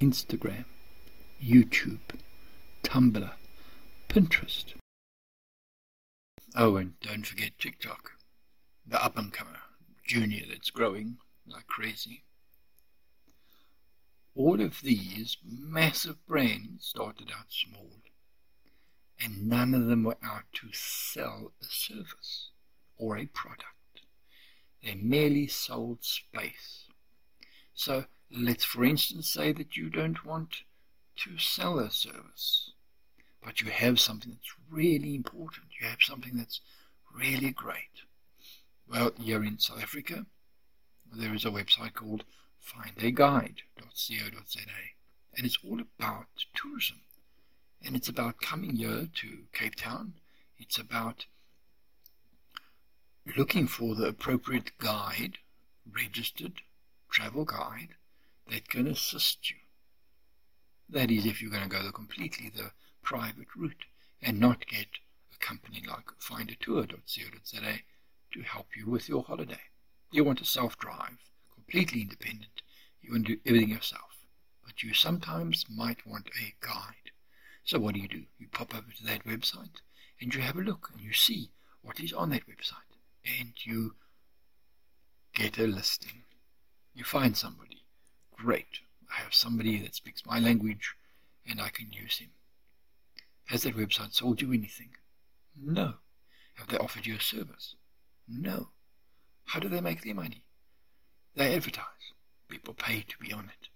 Instagram, 0.01 0.65
YouTube, 1.43 2.01
Tumblr, 2.83 3.31
Pinterest. 4.09 4.75
Oh, 6.55 6.77
and 6.77 6.99
don't 7.01 7.27
forget 7.27 7.59
TikTok, 7.59 8.13
the 8.87 9.03
up 9.03 9.17
and 9.17 9.33
comer 9.33 9.59
junior 10.05 10.45
that's 10.49 10.71
growing 10.71 11.19
like 11.47 11.67
crazy. 11.67 12.25
All 14.35 14.61
of 14.61 14.81
these 14.83 15.37
massive 15.45 16.25
brands 16.27 16.87
started 16.87 17.31
out 17.31 17.47
small, 17.51 18.02
and 19.23 19.49
none 19.49 19.75
of 19.75 19.87
them 19.87 20.05
were 20.05 20.17
out 20.23 20.45
to 20.53 20.69
sell 20.73 21.53
a 21.61 21.67
service 21.67 22.51
or 22.97 23.17
a 23.17 23.27
product. 23.27 23.67
They 24.83 24.95
merely 24.95 25.47
sold 25.47 26.05
space. 26.05 26.87
So 27.75 28.07
let's, 28.31 28.65
for 28.65 28.85
instance, 28.85 29.29
say 29.29 29.53
that 29.53 29.77
you 29.77 29.91
don't 29.91 30.25
want 30.25 30.63
to 31.17 31.39
sell 31.39 31.79
a 31.79 31.91
service, 31.91 32.73
but 33.45 33.61
you 33.61 33.71
have 33.71 34.01
something 34.01 34.33
that's 34.33 34.55
really 34.71 35.15
important. 35.15 35.67
You 35.81 35.87
have 35.87 36.03
something 36.03 36.37
that's 36.37 36.61
really 37.15 37.51
great. 37.51 38.03
Well, 38.89 39.13
you're 39.19 39.45
in 39.45 39.59
South 39.59 39.83
Africa. 39.83 40.27
there 41.15 41.35
is 41.35 41.45
a 41.45 41.51
website 41.51 41.95
called 41.95 42.25
findaguide.co.za, 42.65 44.61
and 45.37 45.47
it's 45.47 45.59
all 45.65 45.81
about 45.81 46.27
tourism. 46.55 47.01
And 47.85 47.97
it's 47.97 48.09
about 48.09 48.41
coming 48.41 48.77
here 48.77 49.09
to 49.13 49.39
Cape 49.53 49.75
Town. 49.75 50.15
It's 50.59 50.79
about 50.79 51.27
looking 53.37 53.67
for 53.67 53.95
the 53.95 54.07
appropriate 54.07 54.79
guide, 54.79 55.39
registered 55.91 56.63
travel 57.11 57.45
guide, 57.45 57.91
that 58.49 58.69
can 58.69 58.87
assist 58.87 59.51
you. 59.51 59.57
That 60.89 61.11
is, 61.11 61.27
if 61.27 61.41
you're 61.41 61.51
going 61.51 61.63
to 61.63 61.69
go 61.69 61.83
the 61.83 61.93
completely 61.93 62.51
the 62.55 62.71
private 63.03 63.49
route 63.57 63.85
and 64.21 64.39
not 64.39 64.67
get 64.67 64.87
a 65.35 65.39
company 65.39 65.83
like 65.89 66.07
findatour.co.za 66.21 67.79
to 68.33 68.43
help 68.43 68.69
you 68.77 68.89
with 68.89 69.09
your 69.09 69.25
holiday. 69.25 69.61
You 70.11 70.25
want 70.25 70.39
to 70.39 70.45
self-drive, 70.45 71.19
completely 71.55 72.03
independent. 72.03 72.63
You 73.01 73.13
want 73.13 73.27
to 73.27 73.35
do 73.35 73.41
everything 73.45 73.71
yourself. 73.71 74.27
But 74.65 74.83
you 74.83 74.95
sometimes 74.95 75.67
might 75.69 76.07
want 76.07 76.29
a 76.29 76.55
guide. 76.65 77.02
So 77.65 77.79
what 77.79 77.95
do 77.95 78.01
you 78.01 78.09
do? 78.09 78.23
You 78.39 78.49
pop 78.51 78.75
over 78.75 78.93
to 78.97 79.05
that 79.05 79.25
website 79.25 79.81
and 80.21 80.35
you 80.35 80.41
have 80.41 80.57
a 80.57 80.63
look 80.63 80.91
and 80.93 81.03
you 81.03 81.13
see 81.13 81.51
what 81.83 82.01
is 82.01 82.13
on 82.13 82.31
that 82.31 82.47
website. 82.47 82.99
And 83.25 83.53
you 83.65 83.95
get 85.35 85.59
a 85.59 85.67
listing. 85.67 86.25
You 86.95 87.05
find 87.05 87.37
somebody. 87.37 87.85
Great. 88.37 88.81
I 89.11 89.23
have 89.23 89.35
somebody 89.35 89.79
that 89.83 89.95
speaks 89.95 90.27
my 90.27 90.39
language 90.39 90.95
and 91.49 91.61
I 91.61 91.69
can 91.69 91.93
use 91.93 92.19
him. 92.19 92.31
Has 93.47 93.63
that 93.63 93.77
website 93.77 94.15
sold 94.15 94.41
you 94.41 94.53
anything? 94.53 94.91
No. 95.61 95.95
Have 96.55 96.69
they 96.69 96.79
offered 96.79 97.07
you 97.07 97.17
a 97.17 97.21
service? 97.21 97.77
No. 98.29 98.69
How 99.47 99.61
do 99.61 99.69
they 99.69 99.81
make 99.81 100.03
their 100.03 100.15
money? 100.15 100.43
They 101.35 101.55
advertise. 101.55 101.85
People 102.49 102.75
pay 102.75 103.05
to 103.09 103.19
be 103.19 103.33
on 103.33 103.45
it. 103.45 103.69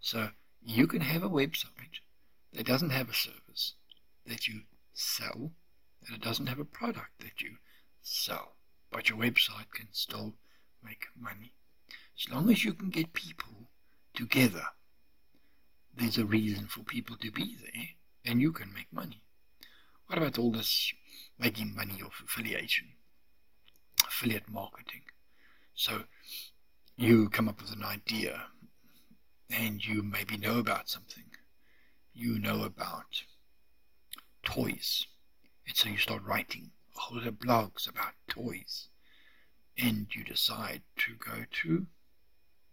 So 0.00 0.30
you 0.62 0.86
can 0.86 1.00
have 1.00 1.22
a 1.22 1.30
website 1.30 2.00
that 2.52 2.66
doesn't 2.66 2.90
have 2.90 3.08
a 3.08 3.14
service 3.14 3.74
that 4.26 4.48
you 4.48 4.62
sell, 4.92 5.52
and 6.06 6.14
it 6.16 6.22
doesn't 6.22 6.46
have 6.46 6.58
a 6.58 6.64
product 6.64 7.18
that 7.20 7.40
you 7.40 7.56
sell, 8.02 8.56
but 8.90 9.08
your 9.08 9.18
website 9.18 9.70
can 9.74 9.88
still 9.92 10.34
make 10.82 11.06
money. 11.18 11.52
As 12.18 12.32
long 12.32 12.50
as 12.50 12.64
you 12.64 12.72
can 12.72 12.90
get 12.90 13.12
people 13.12 13.70
together, 14.14 14.64
there's 15.94 16.18
a 16.18 16.24
reason 16.24 16.66
for 16.66 16.82
people 16.82 17.16
to 17.16 17.30
be 17.30 17.56
there, 17.60 17.84
and 18.24 18.40
you 18.40 18.52
can 18.52 18.72
make 18.72 18.92
money. 18.92 19.22
What 20.06 20.18
about 20.18 20.38
all 20.38 20.52
this 20.52 20.92
making 21.38 21.74
money 21.74 22.00
off 22.04 22.22
affiliation, 22.24 22.88
affiliate 24.06 24.48
marketing? 24.48 25.02
So 25.74 26.04
you 26.96 27.28
come 27.28 27.48
up 27.48 27.60
with 27.60 27.72
an 27.72 27.84
idea, 27.84 28.46
and 29.50 29.84
you 29.84 30.02
maybe 30.02 30.36
know 30.36 30.58
about 30.58 30.88
something. 30.88 31.24
You 32.20 32.40
know 32.40 32.64
about 32.64 33.22
toys, 34.42 35.06
and 35.68 35.76
so 35.76 35.88
you 35.88 35.98
start 35.98 36.24
writing 36.24 36.72
a 36.96 37.00
whole 37.00 37.18
lot 37.18 37.28
of 37.28 37.34
blogs 37.34 37.88
about 37.88 38.14
toys, 38.26 38.88
and 39.78 40.08
you 40.12 40.24
decide 40.24 40.82
to 40.96 41.14
go 41.14 41.44
to 41.62 41.86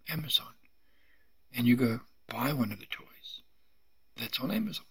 Amazon 0.09 0.55
and 1.55 1.67
you 1.67 1.75
go 1.75 1.99
buy 2.27 2.53
one 2.53 2.71
of 2.71 2.79
the 2.79 2.87
toys 2.87 3.43
that's 4.17 4.39
on 4.39 4.49
Amazon. 4.49 4.85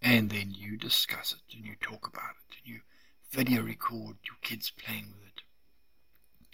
And 0.00 0.30
then 0.30 0.54
you 0.56 0.78
discuss 0.78 1.32
it 1.34 1.54
and 1.54 1.66
you 1.66 1.74
talk 1.82 2.06
about 2.06 2.36
it 2.48 2.56
and 2.64 2.74
you 2.74 2.80
video 3.30 3.62
record 3.62 4.16
your 4.24 4.38
kids 4.40 4.70
playing 4.70 5.12
with 5.12 5.28
it. 5.28 5.42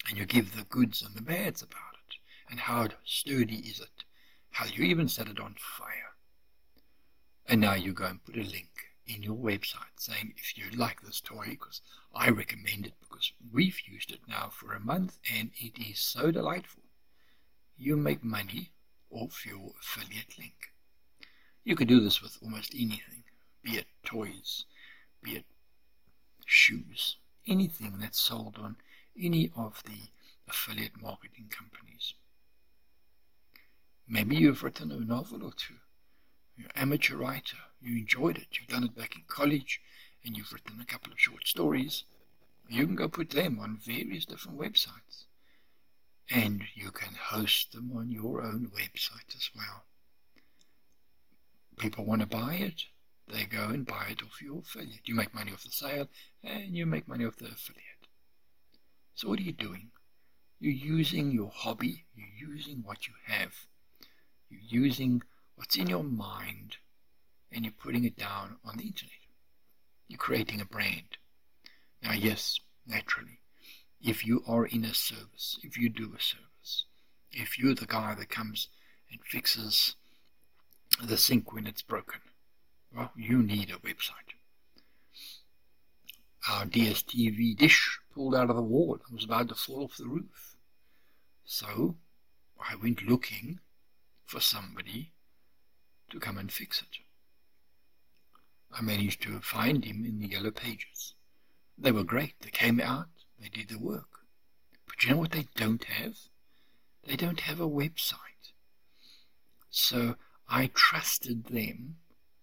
And 0.09 0.19
you 0.19 0.27
give 0.27 0.57
the 0.57 0.65
goods 0.65 1.03
and 1.03 1.15
the 1.15 1.23
bads 1.23 1.63
about 1.63 1.95
it. 2.09 2.17
And 2.51 2.59
how 2.59 2.89
sturdy 3.05 3.59
is 3.59 3.79
it? 3.79 4.05
How 4.51 4.67
you 4.67 4.83
even 4.85 5.09
set 5.09 5.29
it 5.29 5.39
on 5.39 5.55
fire. 5.59 6.08
And 7.49 7.61
now 7.61 7.75
you 7.75 7.93
go 7.93 8.05
and 8.05 8.25
put 8.25 8.37
a 8.37 8.41
link 8.41 8.69
in 9.07 9.23
your 9.23 9.37
website 9.37 9.97
saying 9.99 10.35
if 10.37 10.57
you 10.59 10.65
like 10.77 11.01
this 11.01 11.21
toy, 11.21 11.47
because 11.51 11.81
I 12.15 12.29
recommend 12.29 12.87
it 12.87 12.93
because 13.01 13.33
we've 13.53 13.81
used 13.87 14.13
it 14.13 14.21
now 14.29 14.51
for 14.53 14.75
a 14.75 14.81
month 14.81 15.19
and 15.35 15.51
it 15.59 15.79
is 15.79 15.99
so 15.99 16.31
delightful 16.31 16.83
you 17.79 17.97
make 17.97 18.25
money 18.25 18.73
off 19.11 19.47
your 19.47 19.73
affiliate 19.81 20.37
link. 20.37 20.73
You 21.65 21.77
can 21.77 21.87
do 21.87 22.01
this 22.01 22.21
with 22.21 22.37
almost 22.43 22.75
anything, 22.75 23.23
be 23.63 23.73
it 23.73 23.87
toys, 24.05 24.65
be 25.23 25.37
it 25.37 25.45
shoes, 26.45 27.17
anything 27.47 27.99
that's 28.01 28.21
sold 28.21 28.59
on 28.61 28.77
any 29.19 29.51
of 29.57 29.83
the 29.85 30.11
affiliate 30.49 31.01
marketing 31.01 31.51
companies. 31.51 32.15
Maybe 34.09 34.37
you've 34.37 34.63
written 34.63 34.91
a 34.91 34.99
novel 34.99 35.45
or 35.45 35.53
two. 35.53 35.75
You're 36.59 36.71
an 36.75 36.83
amateur 36.83 37.17
writer. 37.17 37.57
You 37.81 37.99
enjoyed 37.99 38.37
it. 38.37 38.49
You've 38.53 38.69
done 38.69 38.85
it 38.85 38.97
back 38.97 39.15
in 39.15 39.23
college 39.29 39.81
and 40.25 40.37
you've 40.37 40.53
written 40.53 40.81
a 40.81 40.85
couple 40.85 41.13
of 41.13 41.21
short 41.21 41.47
stories. 41.47 42.05
You 42.69 42.85
can 42.85 42.97
go 42.97 43.09
put 43.09 43.31
them 43.31 43.59
on 43.61 43.79
various 43.83 44.27
different 44.27 44.59
websites 44.59 45.25
and 46.31 46.65
you 46.75 46.91
can 46.91 47.15
host 47.15 47.73
them 47.73 47.93
on 47.97 48.11
your 48.11 48.43
own 48.43 48.71
website 48.75 49.35
as 49.35 49.51
well. 49.55 49.85
People 51.79 52.05
want 52.05 52.21
to 52.21 52.27
buy 52.27 52.55
it, 52.55 52.87
they 53.29 53.45
go 53.45 53.69
and 53.69 53.87
buy 53.87 54.09
it 54.11 54.23
off 54.23 54.43
your 54.43 54.59
affiliate. 54.59 55.07
You 55.07 55.15
make 55.15 55.35
money 55.35 55.53
off 55.53 55.63
the 55.63 55.71
sale, 55.71 56.09
and 56.43 56.77
you 56.77 56.87
make 56.87 57.07
money 57.07 57.25
off 57.25 57.37
the 57.37 57.47
affiliate. 57.47 57.85
So 59.15 59.29
what 59.29 59.39
are 59.39 59.43
you 59.43 59.53
doing? 59.53 59.91
You're 60.61 60.73
using 60.73 61.31
your 61.31 61.51
hobby, 61.55 62.05
you're 62.17 62.51
using 62.51 62.83
what 62.85 63.07
you 63.07 63.15
have, 63.27 63.55
you're 64.51 64.83
using 64.83 65.23
what's 65.59 65.77
in 65.77 65.89
your 65.89 66.05
mind, 66.05 66.77
and 67.51 67.65
you're 67.65 67.73
putting 67.73 68.05
it 68.05 68.17
down 68.17 68.57
on 68.65 68.77
the 68.77 68.85
internet. 68.85 69.13
You're 70.07 70.17
creating 70.17 70.61
a 70.61 70.65
brand. 70.65 71.19
Now, 72.01 72.13
yes, 72.13 72.61
naturally, 72.87 73.41
if 74.01 74.25
you 74.25 74.45
are 74.47 74.67
in 74.67 74.85
a 74.85 74.95
service, 74.95 75.59
if 75.65 75.77
you 75.77 75.89
do 75.89 76.15
a 76.17 76.21
service, 76.21 76.85
if 77.33 77.59
you're 77.59 77.75
the 77.75 77.87
guy 77.87 78.15
that 78.15 78.29
comes 78.29 78.69
and 79.11 79.19
fixes 79.25 79.97
the 81.03 81.17
sink 81.17 81.53
when 81.53 81.67
it's 81.67 81.83
broken, 81.83 82.21
well, 82.95 83.11
you 83.17 83.43
need 83.43 83.71
a 83.71 83.85
website. 83.85 84.37
Our 86.49 86.67
DSTV 86.67 87.57
dish 87.57 87.99
pulled 88.15 88.37
out 88.37 88.49
of 88.49 88.57
the 88.57 88.63
wall 88.63 89.01
and 89.05 89.15
was 89.15 89.25
about 89.25 89.49
to 89.49 89.57
fall 89.57 89.83
off 89.83 89.97
the 89.97 90.07
roof. 90.07 90.57
So 91.45 91.97
I 92.61 92.77
went 92.77 93.03
looking 93.03 93.59
for 94.25 94.41
somebody 94.41 95.13
to 96.11 96.21
come 96.21 96.39
and 96.39 96.51
fix 96.51 96.83
it. 96.83 96.99
I 98.73 98.83
managed 98.83 99.23
to 99.23 99.41
find 99.41 99.85
him 99.85 100.05
in 100.05 100.19
the 100.19 100.29
yellow 100.29 100.51
pages. 100.51 101.15
They 101.77 101.93
were 101.93 102.05
great. 102.05 102.35
They 102.41 102.51
came 102.51 102.81
out, 102.81 103.09
they 103.41 103.49
did 103.49 103.69
the 103.69 103.79
work. 103.79 104.27
But 104.87 105.03
you 105.03 105.11
know 105.11 105.19
what 105.19 105.33
they 105.33 105.47
don't 105.55 105.85
have? 105.85 106.17
They 107.07 107.17
don't 107.17 107.41
have 107.41 107.61
a 107.61 107.69
website. 107.69 108.53
So 109.71 110.17
I 110.49 110.71
trusted 110.75 111.47
them 111.47 111.97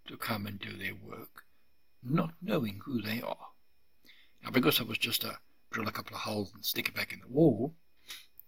to 0.08 0.18
come 0.18 0.46
and 0.46 0.60
do 0.60 0.78
their 0.78 0.96
work, 0.96 1.46
not 2.04 2.34
knowing 2.42 2.82
who 2.86 3.02
they 3.02 3.22
are. 3.22 3.50
Now, 4.44 4.52
because 4.52 4.80
I 4.80 4.84
was 4.84 4.98
just 4.98 5.24
a 5.24 5.40
drill 5.72 5.88
a 5.88 5.92
couple 5.92 6.16
of 6.16 6.22
holes 6.22 6.52
and 6.54 6.64
stick 6.64 6.88
it 6.88 6.96
back 6.96 7.12
in 7.12 7.20
the 7.20 7.28
wall, 7.28 7.74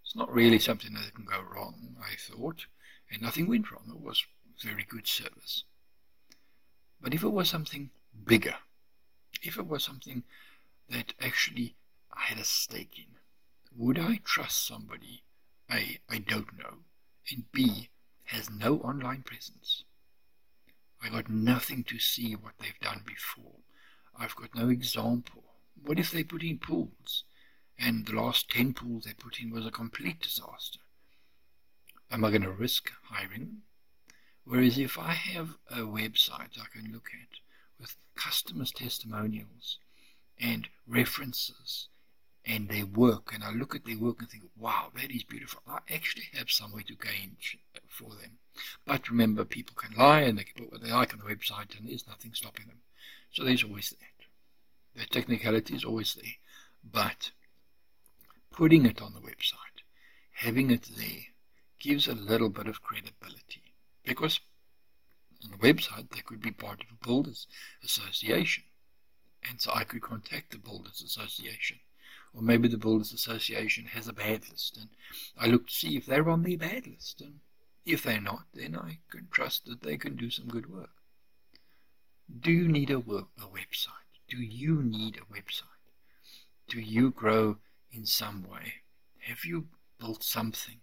it's 0.03 0.15
not 0.15 0.33
really 0.33 0.59
something 0.59 0.93
that 0.93 1.13
can 1.13 1.25
go 1.25 1.41
wrong, 1.41 1.97
I 2.01 2.15
thought, 2.15 2.65
and 3.11 3.21
nothing 3.21 3.47
went 3.47 3.71
wrong. 3.71 3.83
It 3.89 3.99
was 3.99 4.23
very 4.63 4.85
good 4.87 5.07
service. 5.07 5.63
But 7.01 7.13
if 7.13 7.23
it 7.23 7.29
was 7.29 7.49
something 7.49 7.91
bigger, 8.25 8.55
if 9.41 9.57
it 9.57 9.67
was 9.67 9.83
something 9.83 10.23
that 10.89 11.13
actually 11.19 11.75
I 12.13 12.21
had 12.21 12.39
a 12.39 12.43
stake 12.43 12.97
in. 12.97 13.17
Would 13.75 13.99
I 13.99 14.19
trust 14.23 14.65
somebody 14.65 15.23
A, 15.71 15.99
I 16.09 16.17
don't 16.17 16.57
know, 16.57 16.79
and 17.31 17.51
B, 17.51 17.89
has 18.25 18.49
no 18.49 18.77
online 18.77 19.21
presence? 19.21 19.83
I 21.03 21.09
got 21.09 21.29
nothing 21.29 21.83
to 21.85 21.99
see 21.99 22.33
what 22.33 22.53
they've 22.59 22.79
done 22.81 23.03
before. 23.05 23.59
I've 24.17 24.35
got 24.35 24.55
no 24.55 24.69
example. 24.69 25.43
What 25.79 25.99
if 25.99 26.11
they 26.11 26.23
put 26.23 26.41
in 26.41 26.57
pools, 26.57 27.23
and 27.77 28.05
the 28.05 28.13
last 28.13 28.49
ten 28.49 28.73
pools 28.73 29.03
they 29.03 29.13
put 29.13 29.39
in 29.39 29.51
was 29.51 29.65
a 29.65 29.71
complete 29.71 30.21
disaster? 30.21 30.79
Am 32.09 32.25
I 32.25 32.29
going 32.29 32.41
to 32.41 32.51
risk 32.51 32.91
hiring 33.03 33.39
them? 33.41 33.61
Whereas 34.47 34.77
if 34.77 34.97
I 34.97 35.11
have 35.11 35.57
a 35.69 35.79
website 35.79 36.57
I 36.57 36.65
can 36.71 36.91
look 36.93 37.09
at 37.13 37.39
with 37.79 37.95
customers' 38.15 38.71
testimonials 38.71 39.77
and 40.39 40.69
references 40.87 41.89
and 42.45 42.69
their 42.69 42.85
work, 42.85 43.33
and 43.33 43.43
I 43.43 43.51
look 43.51 43.75
at 43.75 43.83
their 43.83 43.97
work 43.97 44.19
and 44.19 44.29
think, 44.29 44.45
wow, 44.57 44.91
that 44.95 45.11
is 45.11 45.23
beautiful. 45.23 45.61
I 45.67 45.79
actually 45.93 46.29
have 46.33 46.49
some 46.49 46.71
way 46.71 46.83
to 46.83 46.95
gain 46.95 47.35
for 47.89 48.09
them. 48.09 48.37
But 48.85 49.09
remember, 49.09 49.43
people 49.43 49.75
can 49.75 49.97
lie 49.97 50.21
and 50.21 50.37
they 50.37 50.45
can 50.45 50.63
put 50.63 50.71
what 50.71 50.81
they 50.81 50.91
like 50.91 51.13
on 51.13 51.19
the 51.19 51.35
website, 51.35 51.77
and 51.77 51.89
there's 51.89 52.07
nothing 52.07 52.33
stopping 52.33 52.67
them. 52.67 52.79
So 53.31 53.43
there's 53.43 53.65
always 53.65 53.89
that. 53.89 54.99
The 55.01 55.05
technicality 55.07 55.75
is 55.75 55.83
always 55.83 56.13
there. 56.13 56.35
But 56.89 57.31
putting 58.51 58.85
it 58.85 59.01
on 59.01 59.13
the 59.13 59.19
website 59.19 59.67
having 60.31 60.69
it 60.69 60.89
there 60.95 61.25
gives 61.79 62.07
a 62.07 62.13
little 62.13 62.49
bit 62.49 62.67
of 62.67 62.81
credibility 62.81 63.66
because 64.07 64.39
on 65.43 65.51
the 65.51 65.57
website 65.57 66.09
they 66.09 66.21
could 66.21 66.41
be 66.41 66.51
part 66.51 66.81
of 66.81 66.87
a 66.89 67.05
builders 67.05 67.45
association. 67.83 68.63
And 69.47 69.61
so 69.61 69.71
I 69.73 69.83
could 69.83 70.01
contact 70.01 70.51
the 70.51 70.57
builders 70.57 71.01
association. 71.05 71.79
Or 72.33 72.41
maybe 72.41 72.67
the 72.67 72.77
builders 72.77 73.13
association 73.13 73.85
has 73.85 74.07
a 74.07 74.13
bad 74.13 74.49
list 74.49 74.77
and 74.77 74.89
I 75.37 75.47
look 75.47 75.67
to 75.67 75.73
see 75.73 75.97
if 75.97 76.05
they're 76.05 76.29
on 76.29 76.43
the 76.43 76.55
bad 76.55 76.87
list. 76.87 77.21
And 77.21 77.39
if 77.85 78.03
they're 78.03 78.21
not 78.21 78.45
then 78.53 78.75
I 78.75 78.99
can 79.11 79.27
trust 79.29 79.65
that 79.65 79.81
they 79.81 79.97
can 79.97 80.15
do 80.15 80.29
some 80.29 80.47
good 80.47 80.71
work. 80.73 80.89
Do 82.41 82.51
you 82.51 82.67
need 82.67 82.89
a, 82.89 82.99
work, 82.99 83.27
a 83.37 83.45
website? 83.45 84.07
Do 84.29 84.37
you 84.37 84.81
need 84.83 85.17
a 85.17 85.33
website? 85.33 85.63
Do 86.67 86.79
you 86.79 87.11
grow 87.11 87.57
in 87.91 88.05
some 88.05 88.43
way? 88.43 88.73
Have 89.19 89.45
you 89.45 89.67
built 89.99 90.23
something 90.23 90.79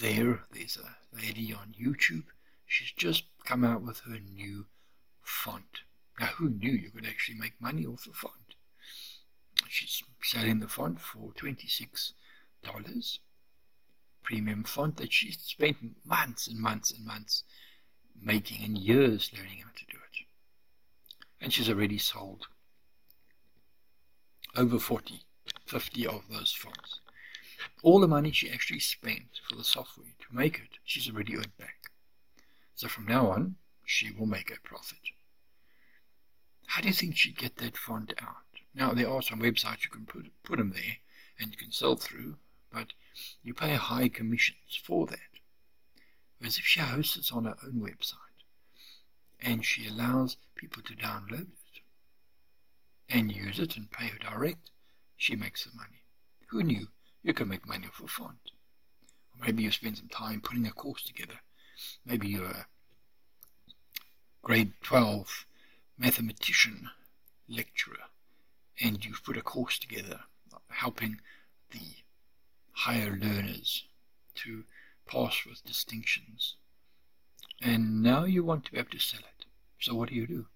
there, 0.00 0.44
there's 0.52 0.76
a 0.76 1.16
lady 1.16 1.52
on 1.52 1.74
YouTube. 1.80 2.24
She's 2.66 2.92
just 2.92 3.24
come 3.44 3.64
out 3.64 3.82
with 3.82 4.00
her 4.00 4.18
new 4.18 4.66
font. 5.22 5.80
Now, 6.18 6.26
who 6.26 6.48
knew 6.48 6.72
you 6.72 6.90
could 6.90 7.06
actually 7.06 7.38
make 7.38 7.60
money 7.60 7.86
off 7.86 8.06
a 8.06 8.12
font? 8.12 8.54
She's 9.68 10.02
selling 10.22 10.60
the 10.60 10.68
font 10.68 11.00
for 11.00 11.32
$26. 11.32 12.12
Premium 14.22 14.64
font 14.64 14.96
that 14.96 15.12
she 15.12 15.30
spent 15.32 15.76
months 16.04 16.48
and 16.48 16.58
months 16.58 16.90
and 16.90 17.06
months 17.06 17.44
making 18.20 18.64
and 18.64 18.76
years 18.76 19.30
learning 19.36 19.58
how 19.62 19.70
to 19.76 19.84
do 19.86 19.98
it. 19.98 20.24
And 21.40 21.52
she's 21.52 21.68
already 21.68 21.98
sold 21.98 22.48
over 24.56 24.78
40, 24.78 25.20
50 25.66 26.06
of 26.06 26.22
those 26.30 26.52
fonts. 26.52 27.00
All 27.82 28.00
the 28.00 28.08
money 28.08 28.32
she 28.32 28.50
actually 28.50 28.80
spent 28.80 29.40
for 29.48 29.56
the 29.56 29.64
software 29.64 30.14
to 30.18 30.36
make 30.36 30.58
it, 30.58 30.78
she's 30.84 31.08
already 31.08 31.36
earned 31.36 31.56
back. 31.58 31.90
So 32.74 32.88
from 32.88 33.06
now 33.06 33.30
on, 33.30 33.56
she 33.84 34.10
will 34.10 34.26
make 34.26 34.50
a 34.50 34.60
profit. 34.68 34.98
How 36.66 36.82
do 36.82 36.88
you 36.88 36.94
think 36.94 37.16
she'd 37.16 37.38
get 37.38 37.56
that 37.56 37.76
font 37.76 38.12
out? 38.20 38.60
Now, 38.74 38.92
there 38.92 39.08
are 39.08 39.22
some 39.22 39.40
websites 39.40 39.84
you 39.84 39.90
can 39.90 40.04
put, 40.04 40.30
put 40.42 40.58
them 40.58 40.72
there 40.72 40.98
and 41.38 41.50
you 41.50 41.56
can 41.56 41.72
sell 41.72 41.96
through, 41.96 42.36
but 42.72 42.92
you 43.42 43.54
pay 43.54 43.74
high 43.74 44.08
commissions 44.08 44.80
for 44.84 45.06
that. 45.06 45.40
Whereas 46.38 46.58
if 46.58 46.64
she 46.64 46.80
hosts 46.80 47.16
it 47.16 47.34
on 47.34 47.44
her 47.44 47.56
own 47.64 47.80
website 47.80 48.16
and 49.40 49.64
she 49.64 49.88
allows 49.88 50.36
people 50.54 50.82
to 50.82 50.94
download 50.94 51.48
it 51.48 51.80
and 53.08 53.34
use 53.34 53.58
it 53.58 53.76
and 53.76 53.90
pay 53.90 54.08
her 54.08 54.18
direct, 54.18 54.70
she 55.16 55.36
makes 55.36 55.64
the 55.64 55.74
money. 55.74 56.02
Who 56.48 56.62
knew 56.62 56.88
you 57.26 57.34
can 57.34 57.48
make 57.48 57.66
money 57.66 57.86
off 57.88 58.00
a 58.02 58.06
font. 58.06 58.52
Or 59.34 59.44
maybe 59.44 59.64
you 59.64 59.72
spend 59.72 59.98
some 59.98 60.08
time 60.08 60.40
putting 60.40 60.64
a 60.64 60.70
course 60.70 61.02
together. 61.02 61.40
Maybe 62.04 62.28
you're 62.28 62.46
a 62.46 62.66
grade 64.42 64.74
12 64.84 65.44
mathematician 65.98 66.88
lecturer 67.48 68.06
and 68.80 69.04
you've 69.04 69.24
put 69.24 69.36
a 69.36 69.42
course 69.42 69.76
together 69.76 70.20
helping 70.68 71.20
the 71.72 71.96
higher 72.70 73.10
learners 73.10 73.84
to 74.36 74.62
pass 75.04 75.44
with 75.44 75.64
distinctions. 75.64 76.54
And 77.60 78.04
now 78.04 78.24
you 78.24 78.44
want 78.44 78.66
to 78.66 78.72
be 78.72 78.78
able 78.78 78.90
to 78.90 79.00
sell 79.00 79.20
it. 79.20 79.46
So 79.80 79.94
what 79.94 80.10
do 80.10 80.14
you 80.14 80.28
do? 80.28 80.46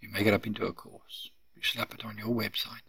You 0.00 0.08
make 0.10 0.26
it 0.26 0.34
up 0.34 0.46
into 0.46 0.66
a 0.66 0.72
course. 0.72 1.30
You 1.56 1.62
slap 1.62 1.92
it 1.94 2.04
on 2.04 2.16
your 2.16 2.28
website 2.28 2.86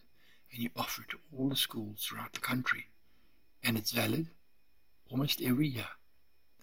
and 0.54 0.62
you 0.62 0.70
offer 0.76 1.02
it 1.02 1.10
to 1.10 1.20
all 1.36 1.50
the 1.50 1.56
schools 1.56 2.06
throughout 2.08 2.34
the 2.34 2.40
country 2.40 2.86
and 3.64 3.78
it's 3.78 3.92
valid 3.92 4.28
almost 5.10 5.42
every 5.42 5.68
year. 5.68 5.88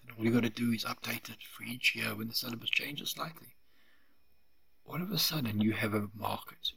Then 0.03 0.15
all 0.17 0.25
you've 0.25 0.33
got 0.33 0.43
to 0.43 0.49
do 0.49 0.71
is 0.71 0.83
update 0.85 1.29
it 1.29 1.43
for 1.55 1.63
each 1.63 1.95
year 1.95 2.15
when 2.15 2.27
the 2.27 2.35
syllabus 2.35 2.69
changes 2.69 3.11
slightly. 3.11 3.55
All 4.85 5.01
of 5.01 5.11
a 5.11 5.19
sudden, 5.19 5.61
you 5.61 5.73
have 5.73 5.93
a 5.93 6.09
market, 6.15 6.71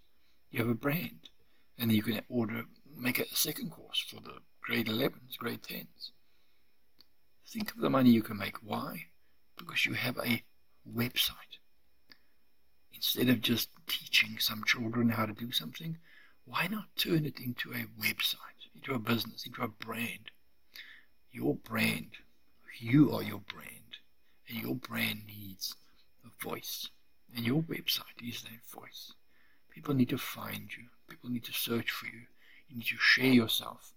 you 0.51 0.59
have 0.59 0.69
a 0.69 0.75
brand, 0.75 1.31
and 1.79 1.91
you 1.91 2.03
can 2.03 2.21
order, 2.29 2.65
make 2.95 3.19
a 3.19 3.35
second 3.35 3.71
course 3.71 4.05
for 4.07 4.21
the 4.21 4.39
grade 4.61 4.87
11s, 4.87 5.37
grade 5.39 5.63
10s. 5.63 6.11
Think 7.49 7.73
of 7.73 7.81
the 7.81 7.91
money 7.91 8.11
you 8.11 8.23
can 8.23 8.39
make. 8.39 8.57
Why? 8.63 9.07
Because 9.57 9.87
you 9.87 9.95
have 9.95 10.19
a 10.19 10.43
website. 10.91 11.59
Instead 12.95 13.29
of 13.31 13.41
just 13.41 13.71
teaching 13.89 14.39
some 14.39 14.63
children 14.65 15.09
how 15.09 15.27
to 15.27 15.33
do 15.33 15.51
something, 15.51 15.99
why 16.45 16.67
not 16.71 16.95
turn 16.97 17.25
it 17.25 17.41
into 17.41 17.73
a 17.73 17.87
website, 18.01 18.52
into 18.75 18.95
a 18.95 18.99
business, 18.99 19.47
into 19.47 19.63
a 19.63 19.69
brand? 19.69 20.31
Your 21.31 21.55
brand, 21.55 22.11
you 22.79 23.13
are 23.13 23.23
your 23.23 23.41
brand, 23.41 23.99
and 24.49 24.59
your 24.63 24.75
brand 24.75 25.23
needs 25.27 25.75
a 26.25 26.45
voice, 26.45 26.89
and 27.35 27.47
your 27.47 27.63
website 27.63 28.21
is 28.23 28.43
that 28.43 28.67
voice. 28.71 29.13
People 29.71 29.95
need 29.95 30.11
to 30.11 30.19
find 30.19 30.69
you, 30.77 30.85
people 31.09 31.31
need 31.31 31.45
to 31.45 31.53
search 31.53 31.91
for 31.91 32.07
you, 32.07 32.27
you 32.69 32.77
need 32.77 32.87
to 32.87 32.97
share 32.99 33.33
yourself. 33.33 33.93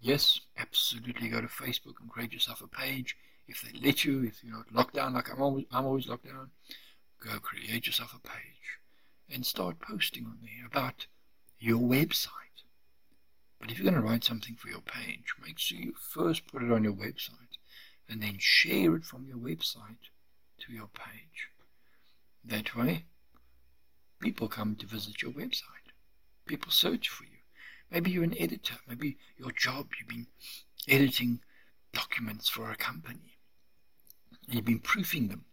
Yes, 0.00 0.40
absolutely 0.58 1.28
go 1.28 1.40
to 1.40 1.46
Facebook 1.46 2.00
and 2.00 2.10
create 2.10 2.32
yourself 2.32 2.60
a 2.60 2.66
page. 2.68 3.16
If 3.48 3.62
they 3.62 3.78
let 3.80 4.04
you, 4.04 4.24
if 4.24 4.42
you're 4.44 4.52
not 4.52 4.74
locked 4.74 4.94
down 4.94 5.14
like 5.14 5.32
I'm 5.32 5.40
always, 5.40 5.64
I'm 5.70 5.86
always 5.86 6.08
locked 6.08 6.26
down, 6.26 6.50
go 7.20 7.38
create 7.38 7.86
yourself 7.86 8.14
a 8.14 8.20
page 8.20 8.78
and 9.30 9.46
start 9.46 9.80
posting 9.80 10.26
on 10.26 10.38
there 10.42 10.66
about 10.66 11.06
your 11.58 11.78
website. 11.78 12.45
But 13.60 13.70
if 13.70 13.78
you're 13.78 13.90
going 13.90 14.00
to 14.00 14.06
write 14.06 14.24
something 14.24 14.54
for 14.56 14.68
your 14.68 14.80
page, 14.80 15.34
make 15.42 15.58
sure 15.58 15.78
you 15.78 15.94
first 15.94 16.46
put 16.46 16.62
it 16.62 16.70
on 16.70 16.84
your 16.84 16.92
website 16.92 17.58
and 18.08 18.22
then 18.22 18.36
share 18.38 18.94
it 18.96 19.04
from 19.04 19.26
your 19.26 19.38
website 19.38 20.10
to 20.58 20.72
your 20.72 20.88
page. 20.88 21.48
That 22.44 22.76
way, 22.76 23.06
people 24.20 24.48
come 24.48 24.76
to 24.76 24.86
visit 24.86 25.22
your 25.22 25.32
website. 25.32 25.92
People 26.46 26.70
search 26.70 27.08
for 27.08 27.24
you. 27.24 27.30
Maybe 27.90 28.10
you're 28.10 28.24
an 28.24 28.36
editor. 28.38 28.76
Maybe 28.88 29.18
your 29.38 29.50
job, 29.52 29.88
you've 29.98 30.08
been 30.08 30.26
editing 30.88 31.40
documents 31.92 32.48
for 32.48 32.70
a 32.70 32.76
company. 32.76 33.38
And 34.46 34.54
you've 34.54 34.64
been 34.64 34.78
proofing 34.80 35.28
them. 35.28 35.46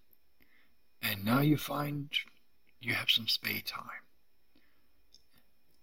And 1.01 1.25
now 1.25 1.39
you 1.39 1.57
find 1.57 2.09
you 2.79 2.93
have 2.93 3.09
some 3.09 3.27
spare 3.27 3.61
time 3.65 4.03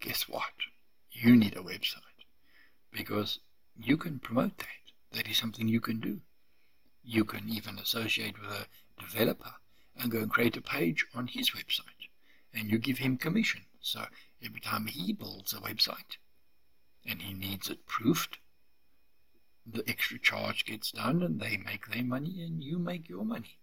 guess 0.01 0.27
what? 0.27 0.51
You 1.11 1.35
need 1.35 1.55
a 1.55 1.61
website 1.61 2.10
because 2.91 3.39
you 3.77 3.97
can 3.97 4.19
promote 4.19 4.57
that. 4.57 4.67
That 5.11 5.27
is 5.29 5.37
something 5.37 5.67
you 5.67 5.81
can 5.81 5.99
do. 5.99 6.21
You 7.03 7.25
can 7.25 7.49
even 7.49 7.79
associate 7.79 8.39
with 8.39 8.51
a 8.51 8.67
developer 8.99 9.55
and 9.97 10.11
go 10.11 10.19
and 10.19 10.31
create 10.31 10.57
a 10.57 10.61
page 10.61 11.05
on 11.13 11.27
his 11.27 11.51
website 11.51 12.09
and 12.53 12.69
you 12.69 12.77
give 12.77 12.99
him 12.99 13.17
commission. 13.17 13.61
So 13.81 14.05
every 14.43 14.61
time 14.61 14.87
he 14.87 15.13
builds 15.13 15.53
a 15.53 15.57
website 15.57 16.17
and 17.05 17.21
he 17.21 17.33
needs 17.33 17.69
it 17.69 17.85
proofed, 17.85 18.37
the 19.65 19.83
extra 19.87 20.19
charge 20.19 20.65
gets 20.65 20.91
done 20.91 21.21
and 21.21 21.39
they 21.39 21.57
make 21.57 21.87
their 21.87 22.03
money 22.03 22.41
and 22.41 22.63
you 22.63 22.79
make 22.79 23.09
your 23.09 23.25
money. 23.25 23.57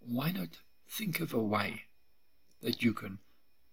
Why 0.00 0.32
not 0.32 0.58
think 0.88 1.20
of 1.20 1.32
a 1.32 1.42
way 1.42 1.82
that 2.62 2.82
you 2.82 2.92
can 2.92 3.18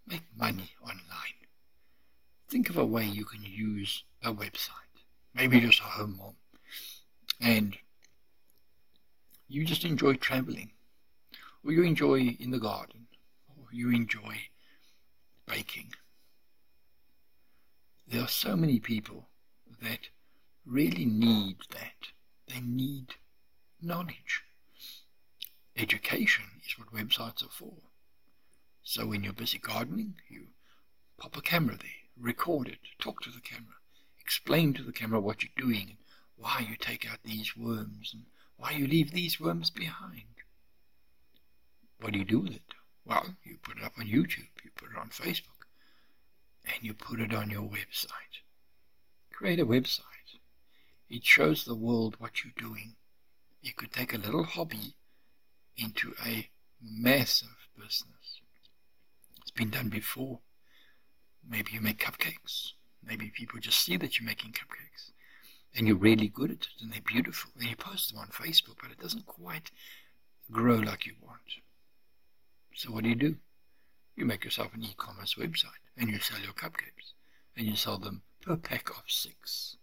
make 0.08 0.24
money 0.38 0.72
online. 0.82 1.41
Think 2.52 2.70
of 2.70 2.76
a 2.76 2.86
way 2.86 3.06
you 3.06 3.24
can 3.24 3.44
use 3.44 4.04
a 4.22 4.34
website, 4.34 5.06
maybe 5.34 5.62
just 5.62 5.80
a 5.80 5.84
home 5.84 6.18
one, 6.18 6.36
and 7.40 7.78
you 9.48 9.64
just 9.64 9.86
enjoy 9.86 10.16
traveling, 10.16 10.72
or 11.64 11.72
you 11.72 11.84
enjoy 11.84 12.36
in 12.42 12.52
the 12.52 12.60
garden, 12.60 13.08
or 13.48 13.68
you 13.72 13.90
enjoy 13.90 14.36
baking. 15.48 15.94
There 18.06 18.22
are 18.22 18.28
so 18.28 18.58
many 18.58 18.82
people 18.82 19.30
that 19.82 20.10
really 20.66 21.06
need 21.06 21.56
that. 21.70 22.10
They 22.50 22.60
need 22.60 23.16
knowledge. 23.82 24.44
Education 25.78 26.44
is 26.68 26.78
what 26.78 26.94
websites 26.94 27.46
are 27.46 27.50
for. 27.50 27.78
So 28.84 29.06
when 29.06 29.24
you're 29.24 29.32
busy 29.32 29.58
gardening, 29.58 30.16
you 30.30 30.48
pop 31.18 31.38
a 31.38 31.42
camera 31.42 31.78
there, 31.78 32.01
record 32.22 32.68
it, 32.68 32.80
talk 33.00 33.22
to 33.22 33.32
the 33.32 33.42
camera, 33.42 33.76
explain 34.20 34.74
to 34.74 34.84
the 34.84 34.92
camera 34.92 35.20
what 35.20 35.44
you're 35.44 35.52
doing 35.58 35.90
and 35.90 35.98
why 36.36 36.66
you 36.68 36.76
take 36.76 37.10
out 37.10 37.20
these 37.24 37.56
worms 37.58 38.12
and 38.14 38.24
why 38.58 38.72
you 38.72 38.88
leave 38.88 39.12
these 39.12 39.40
worms 39.40 39.70
behind. 39.70 40.24
What 42.00 42.14
do 42.14 42.20
you 42.20 42.26
do 42.26 42.40
with 42.40 42.54
it? 42.54 42.74
Well, 43.06 43.36
you 43.44 43.58
put 43.62 43.78
it 43.78 43.84
up 43.84 43.94
on 43.98 44.06
YouTube, 44.06 44.50
you 44.64 44.72
put 44.76 44.92
it 44.92 44.98
on 44.98 45.10
Facebook, 45.10 45.66
and 46.66 46.84
you 46.84 46.94
put 46.94 47.20
it 47.20 47.34
on 47.34 47.50
your 47.50 47.64
website. 47.64 48.42
Create 49.32 49.60
a 49.60 49.66
website. 49.66 50.02
It 51.10 51.26
shows 51.26 51.66
the 51.66 51.76
world 51.76 52.16
what 52.20 52.44
you're 52.44 52.54
doing. 52.58 52.96
You 53.62 53.74
could 53.74 53.92
take 53.92 54.14
a 54.14 54.18
little 54.18 54.44
hobby 54.44 54.96
into 55.76 56.14
a 56.26 56.50
massive 56.82 57.68
business. 57.76 58.42
It's 59.42 59.52
been 59.52 59.72
done 59.72 59.90
before. 59.90 60.40
Maybe 61.48 61.72
you 61.74 61.82
make 61.82 62.00
cupcakes. 62.00 62.72
Maybe 63.04 63.30
people 63.30 63.60
just 63.60 63.82
see 63.82 63.98
that 63.98 64.20
you're 64.20 64.28
making 64.28 64.52
cupcakes. 64.54 65.12
and 65.74 65.88
you're 65.88 65.96
really 65.96 66.28
good 66.28 66.52
at 66.52 66.58
it 66.58 66.68
and 66.82 66.92
they're 66.92 67.02
beautiful 67.02 67.52
and 67.60 67.70
you 67.70 67.76
post 67.76 68.10
them 68.12 68.20
on 68.20 68.28
Facebook, 68.28 68.76
but 68.82 68.92
it 68.92 69.00
doesn't 69.00 69.26
quite 69.26 69.72
grow 70.52 70.76
like 70.76 71.06
you 71.06 71.14
want. 71.22 71.60
So 72.76 72.92
what 72.92 73.04
do 73.04 73.10
you 73.10 73.16
do? 73.16 73.38
You 74.16 74.26
make 74.26 74.44
yourself 74.44 74.74
an 74.74 74.84
e-commerce 74.84 75.36
website 75.36 75.84
and 75.98 76.10
you 76.10 76.20
sell 76.20 76.40
your 76.40 76.54
cupcakes 76.54 77.14
and 77.56 77.66
you 77.66 77.76
sell 77.76 77.98
them 77.98 78.24
per 78.42 78.58
pack 78.58 78.90
of 78.90 79.04
six. 79.08 79.78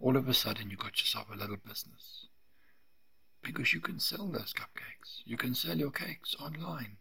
All 0.00 0.16
of 0.16 0.28
a 0.28 0.34
sudden 0.34 0.70
you 0.70 0.76
got 0.76 1.00
yourself 1.00 1.28
a 1.32 1.36
little 1.36 1.56
business 1.56 2.26
because 3.42 3.72
you 3.72 3.80
can 3.80 4.00
sell 4.00 4.26
those 4.28 4.52
cupcakes. 4.52 5.20
You 5.24 5.36
can 5.36 5.54
sell 5.54 5.76
your 5.76 5.90
cakes 5.90 6.34
online. 6.40 6.96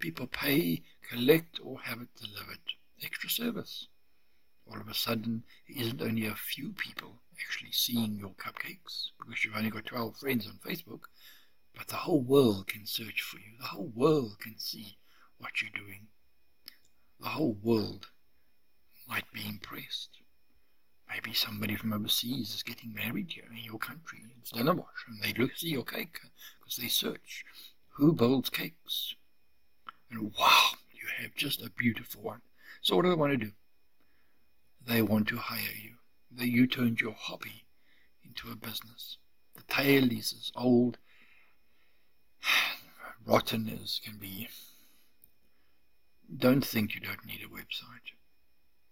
People 0.00 0.26
pay, 0.26 0.82
collect, 1.08 1.60
or 1.62 1.80
have 1.80 2.00
it 2.00 2.08
delivered. 2.16 2.58
Extra 3.02 3.30
service. 3.30 3.86
All 4.66 4.80
of 4.80 4.88
a 4.88 4.94
sudden, 4.94 5.44
it 5.68 5.76
isn't 5.76 6.02
only 6.02 6.26
a 6.26 6.34
few 6.34 6.72
people 6.72 7.20
actually 7.40 7.72
seeing 7.72 8.18
your 8.18 8.30
cupcakes 8.30 9.10
because 9.18 9.44
you've 9.44 9.56
only 9.56 9.70
got 9.70 9.84
12 9.84 10.16
friends 10.16 10.46
on 10.46 10.58
Facebook, 10.66 11.02
but 11.76 11.88
the 11.88 11.96
whole 11.96 12.22
world 12.22 12.66
can 12.66 12.86
search 12.86 13.20
for 13.20 13.38
you. 13.38 13.58
The 13.60 13.66
whole 13.66 13.92
world 13.94 14.38
can 14.40 14.58
see 14.58 14.96
what 15.38 15.60
you're 15.60 15.70
doing. 15.70 16.08
The 17.20 17.28
whole 17.28 17.56
world 17.62 18.06
might 19.08 19.30
be 19.32 19.46
impressed. 19.46 20.18
Maybe 21.10 21.34
somebody 21.34 21.74
from 21.74 21.92
overseas 21.92 22.54
is 22.54 22.62
getting 22.62 22.94
married 22.94 23.32
here 23.32 23.50
in 23.50 23.64
your 23.64 23.78
country. 23.78 24.20
It's 24.38 24.50
Stellenbosch, 24.50 25.06
and 25.08 25.20
they 25.22 25.38
look 25.38 25.56
see 25.56 25.70
your 25.70 25.84
cake 25.84 26.20
because 26.58 26.76
they 26.76 26.88
search 26.88 27.44
who 27.90 28.12
builds 28.12 28.48
cakes. 28.48 29.14
And 30.10 30.32
wow, 30.38 30.70
you 30.92 31.08
have 31.22 31.34
just 31.34 31.62
a 31.62 31.70
beautiful 31.70 32.22
one. 32.22 32.42
So 32.82 32.96
what 32.96 33.02
do 33.02 33.10
they 33.10 33.16
want 33.16 33.32
to 33.32 33.46
do? 33.46 33.52
They 34.86 35.02
want 35.02 35.28
to 35.28 35.36
hire 35.36 35.76
you. 35.82 35.96
They, 36.30 36.46
you 36.46 36.66
turned 36.66 37.00
your 37.00 37.14
hobby 37.16 37.64
into 38.24 38.50
a 38.50 38.56
business. 38.56 39.18
The 39.54 39.62
tale 39.68 40.10
is 40.10 40.32
as 40.32 40.52
old, 40.56 40.98
rotten 43.26 43.68
as 43.82 44.00
can 44.02 44.16
be. 44.18 44.48
Don't 46.34 46.64
think 46.64 46.94
you 46.94 47.00
don't 47.00 47.26
need 47.26 47.42
a 47.44 47.48
website. 47.48 48.14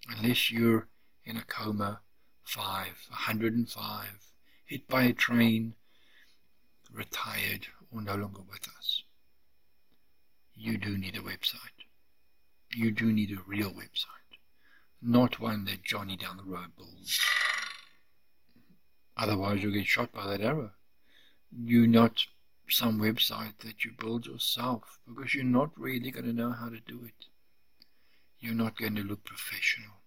Unless 0.09 0.50
you're 0.50 0.88
in 1.24 1.37
a 1.37 1.44
coma 1.44 2.00
five, 2.42 3.07
a 3.11 3.14
hundred 3.14 3.54
and 3.54 3.68
five, 3.68 4.33
hit 4.64 4.88
by 4.88 5.04
a 5.04 5.12
train, 5.12 5.74
retired, 6.92 7.68
or 7.90 8.02
no 8.02 8.14
longer 8.14 8.40
with 8.50 8.66
us. 8.76 8.97
You 10.61 10.77
do 10.77 10.99
need 10.99 11.14
a 11.14 11.21
website. 11.21 11.87
You 12.75 12.90
do 12.90 13.12
need 13.12 13.31
a 13.31 13.49
real 13.49 13.71
website, 13.71 14.38
not 15.01 15.38
one 15.38 15.64
that 15.66 15.85
Johnny 15.85 16.16
down 16.16 16.37
the 16.37 16.42
road 16.42 16.73
builds. 16.77 17.21
Otherwise, 19.16 19.62
you'll 19.62 19.73
get 19.73 19.87
shot 19.87 20.11
by 20.11 20.27
that 20.27 20.40
arrow. 20.40 20.73
You're 21.57 21.87
not 21.87 22.27
some 22.68 22.99
website 22.99 23.61
that 23.61 23.85
you 23.85 23.92
build 23.97 24.27
yourself 24.27 24.99
because 25.07 25.33
you're 25.33 25.44
not 25.44 25.71
really 25.79 26.11
going 26.11 26.27
to 26.27 26.33
know 26.33 26.51
how 26.51 26.71
to 26.71 26.81
do 26.81 27.05
it. 27.05 27.27
You're 28.40 28.53
not 28.53 28.77
going 28.77 28.97
to 28.97 29.05
look 29.05 29.23
professional. 29.25 30.03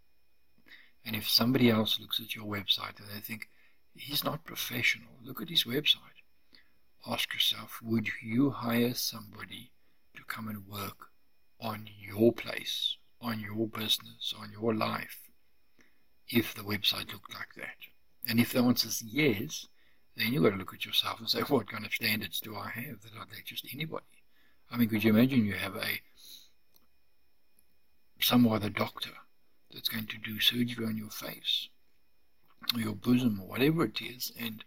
And 1.06 1.16
if 1.16 1.30
somebody 1.30 1.70
else 1.70 1.98
looks 1.98 2.20
at 2.20 2.36
your 2.36 2.46
website 2.46 3.00
and 3.00 3.08
they 3.08 3.22
think, 3.22 3.48
he's 3.96 4.26
not 4.26 4.44
professional, 4.44 5.14
look 5.24 5.42
at 5.42 5.50
his 5.50 5.64
website. 5.64 6.20
Ask 7.08 7.34
yourself, 7.34 7.80
would 7.82 8.10
you 8.22 8.50
hire 8.50 8.94
somebody 8.94 9.72
to 10.15 10.24
come 10.28 10.47
and 10.47 10.67
work 10.67 11.08
on 11.60 11.88
your 12.00 12.32
place, 12.34 12.97
on 13.21 13.39
your 13.39 13.67
business, 13.67 14.34
on 14.38 14.52
your 14.52 14.74
life, 14.74 15.30
if 16.28 16.54
the 16.54 16.62
website 16.63 17.12
looked 17.12 17.34
like 17.34 17.54
that? 17.58 17.78
And 18.28 18.39
if 18.39 18.54
the 18.54 18.60
answer 18.60 18.88
is 18.88 19.02
yes, 19.02 19.67
then 20.15 20.34
you've 20.34 20.43
got 20.43 20.52
to 20.52 20.58
look 20.58 20.74
at 20.74 20.86
yourself 20.86 21.19
and 21.19 21.30
say, 21.30 21.39
what 21.47 21.71
kind 21.71 21.86
of 21.86 21.93
standards 21.93 22.39
do 22.39 22.56
I 22.56 22.69
have 22.69 23.02
that 23.02 23.13
I'd 23.19 23.32
let 23.34 23.45
just 23.45 23.67
anybody? 23.74 24.06
I 24.69 24.78
mean, 24.78 24.89
could 24.89 25.04
you 25.04 25.12
imagine 25.12 25.45
you 25.45 25.54
have 25.54 25.76
a 25.76 26.02
some 28.21 28.47
other 28.47 28.69
doctor 28.69 29.10
that's 29.74 29.89
going 29.89 30.06
to 30.06 30.17
do 30.17 30.39
surgery 30.39 30.86
on 30.86 30.95
your 30.95 31.10
face 31.10 31.69
or 32.74 32.80
your 32.80 32.93
bosom 32.93 33.39
or 33.41 33.47
whatever 33.47 33.86
it 33.86 34.00
is, 34.00 34.32
and 34.39 34.63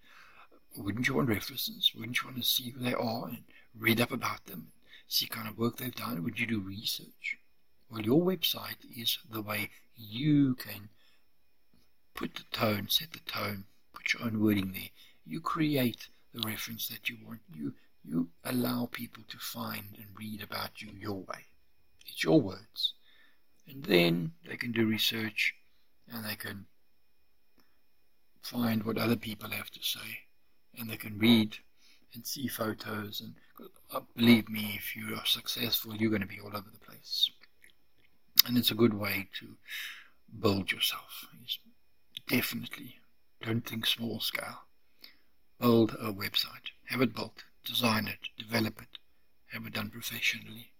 wouldn't 0.76 1.06
you 1.06 1.14
want 1.14 1.28
references? 1.28 1.92
Wouldn't 1.94 2.20
you 2.20 2.28
want 2.28 2.42
to 2.42 2.48
see 2.48 2.70
who 2.70 2.80
they 2.80 2.94
are 2.94 3.28
and 3.28 3.44
read 3.78 4.00
up 4.00 4.10
about 4.10 4.44
them, 4.46 4.72
see 5.06 5.26
kind 5.26 5.48
of 5.48 5.58
work 5.58 5.76
they've 5.76 5.94
done? 5.94 6.22
Would 6.22 6.38
you 6.38 6.46
do 6.46 6.60
research? 6.60 7.38
Well, 7.90 8.02
your 8.02 8.22
website 8.22 8.84
is 8.96 9.18
the 9.30 9.42
way 9.42 9.70
you 9.96 10.54
can 10.54 10.88
put 12.14 12.34
the 12.34 12.44
tone, 12.50 12.88
set 12.88 13.12
the 13.12 13.20
tone, 13.20 13.64
put 13.92 14.12
your 14.12 14.24
own 14.24 14.40
wording 14.40 14.72
there. 14.72 14.90
You 15.26 15.40
create 15.40 16.08
the 16.32 16.46
reference 16.46 16.88
that 16.88 17.08
you 17.08 17.16
want. 17.24 17.40
You 17.52 17.74
you 18.06 18.28
allow 18.44 18.86
people 18.92 19.22
to 19.28 19.38
find 19.38 19.96
and 19.96 20.06
read 20.18 20.42
about 20.42 20.82
you 20.82 20.90
your 20.98 21.20
way. 21.22 21.46
It's 22.06 22.22
your 22.22 22.40
words. 22.40 22.92
And 23.66 23.84
then 23.84 24.32
they 24.46 24.56
can 24.56 24.72
do 24.72 24.86
research 24.86 25.54
and 26.12 26.24
they 26.24 26.34
can 26.34 26.66
find 28.42 28.84
what 28.84 28.98
other 28.98 29.16
people 29.16 29.50
have 29.50 29.70
to 29.70 29.82
say 29.82 30.26
and 30.78 30.90
they 30.90 30.98
can 30.98 31.18
read 31.18 31.56
and 32.14 32.26
see 32.26 32.48
photos 32.48 33.20
and 33.20 33.34
uh, 33.92 34.00
believe 34.16 34.48
me 34.48 34.74
if 34.76 34.96
you 34.96 35.14
are 35.14 35.26
successful 35.26 35.94
you're 35.94 36.10
going 36.10 36.22
to 36.22 36.28
be 36.28 36.40
all 36.40 36.48
over 36.48 36.70
the 36.72 36.86
place. 36.86 37.30
And 38.46 38.58
it's 38.58 38.70
a 38.70 38.74
good 38.74 38.94
way 38.94 39.28
to 39.40 39.56
build 40.40 40.72
yourself. 40.72 41.26
It's 41.42 41.58
definitely 42.28 42.96
don't 43.42 43.66
think 43.66 43.86
small 43.86 44.20
scale. 44.20 44.62
Build 45.60 45.92
a 46.00 46.12
website. 46.12 46.72
Have 46.86 47.00
it 47.00 47.14
built 47.14 47.44
design 47.64 48.06
it 48.06 48.28
develop 48.38 48.80
it. 48.80 48.98
Have 49.46 49.66
it 49.66 49.72
done 49.72 49.90
professionally. 49.90 50.72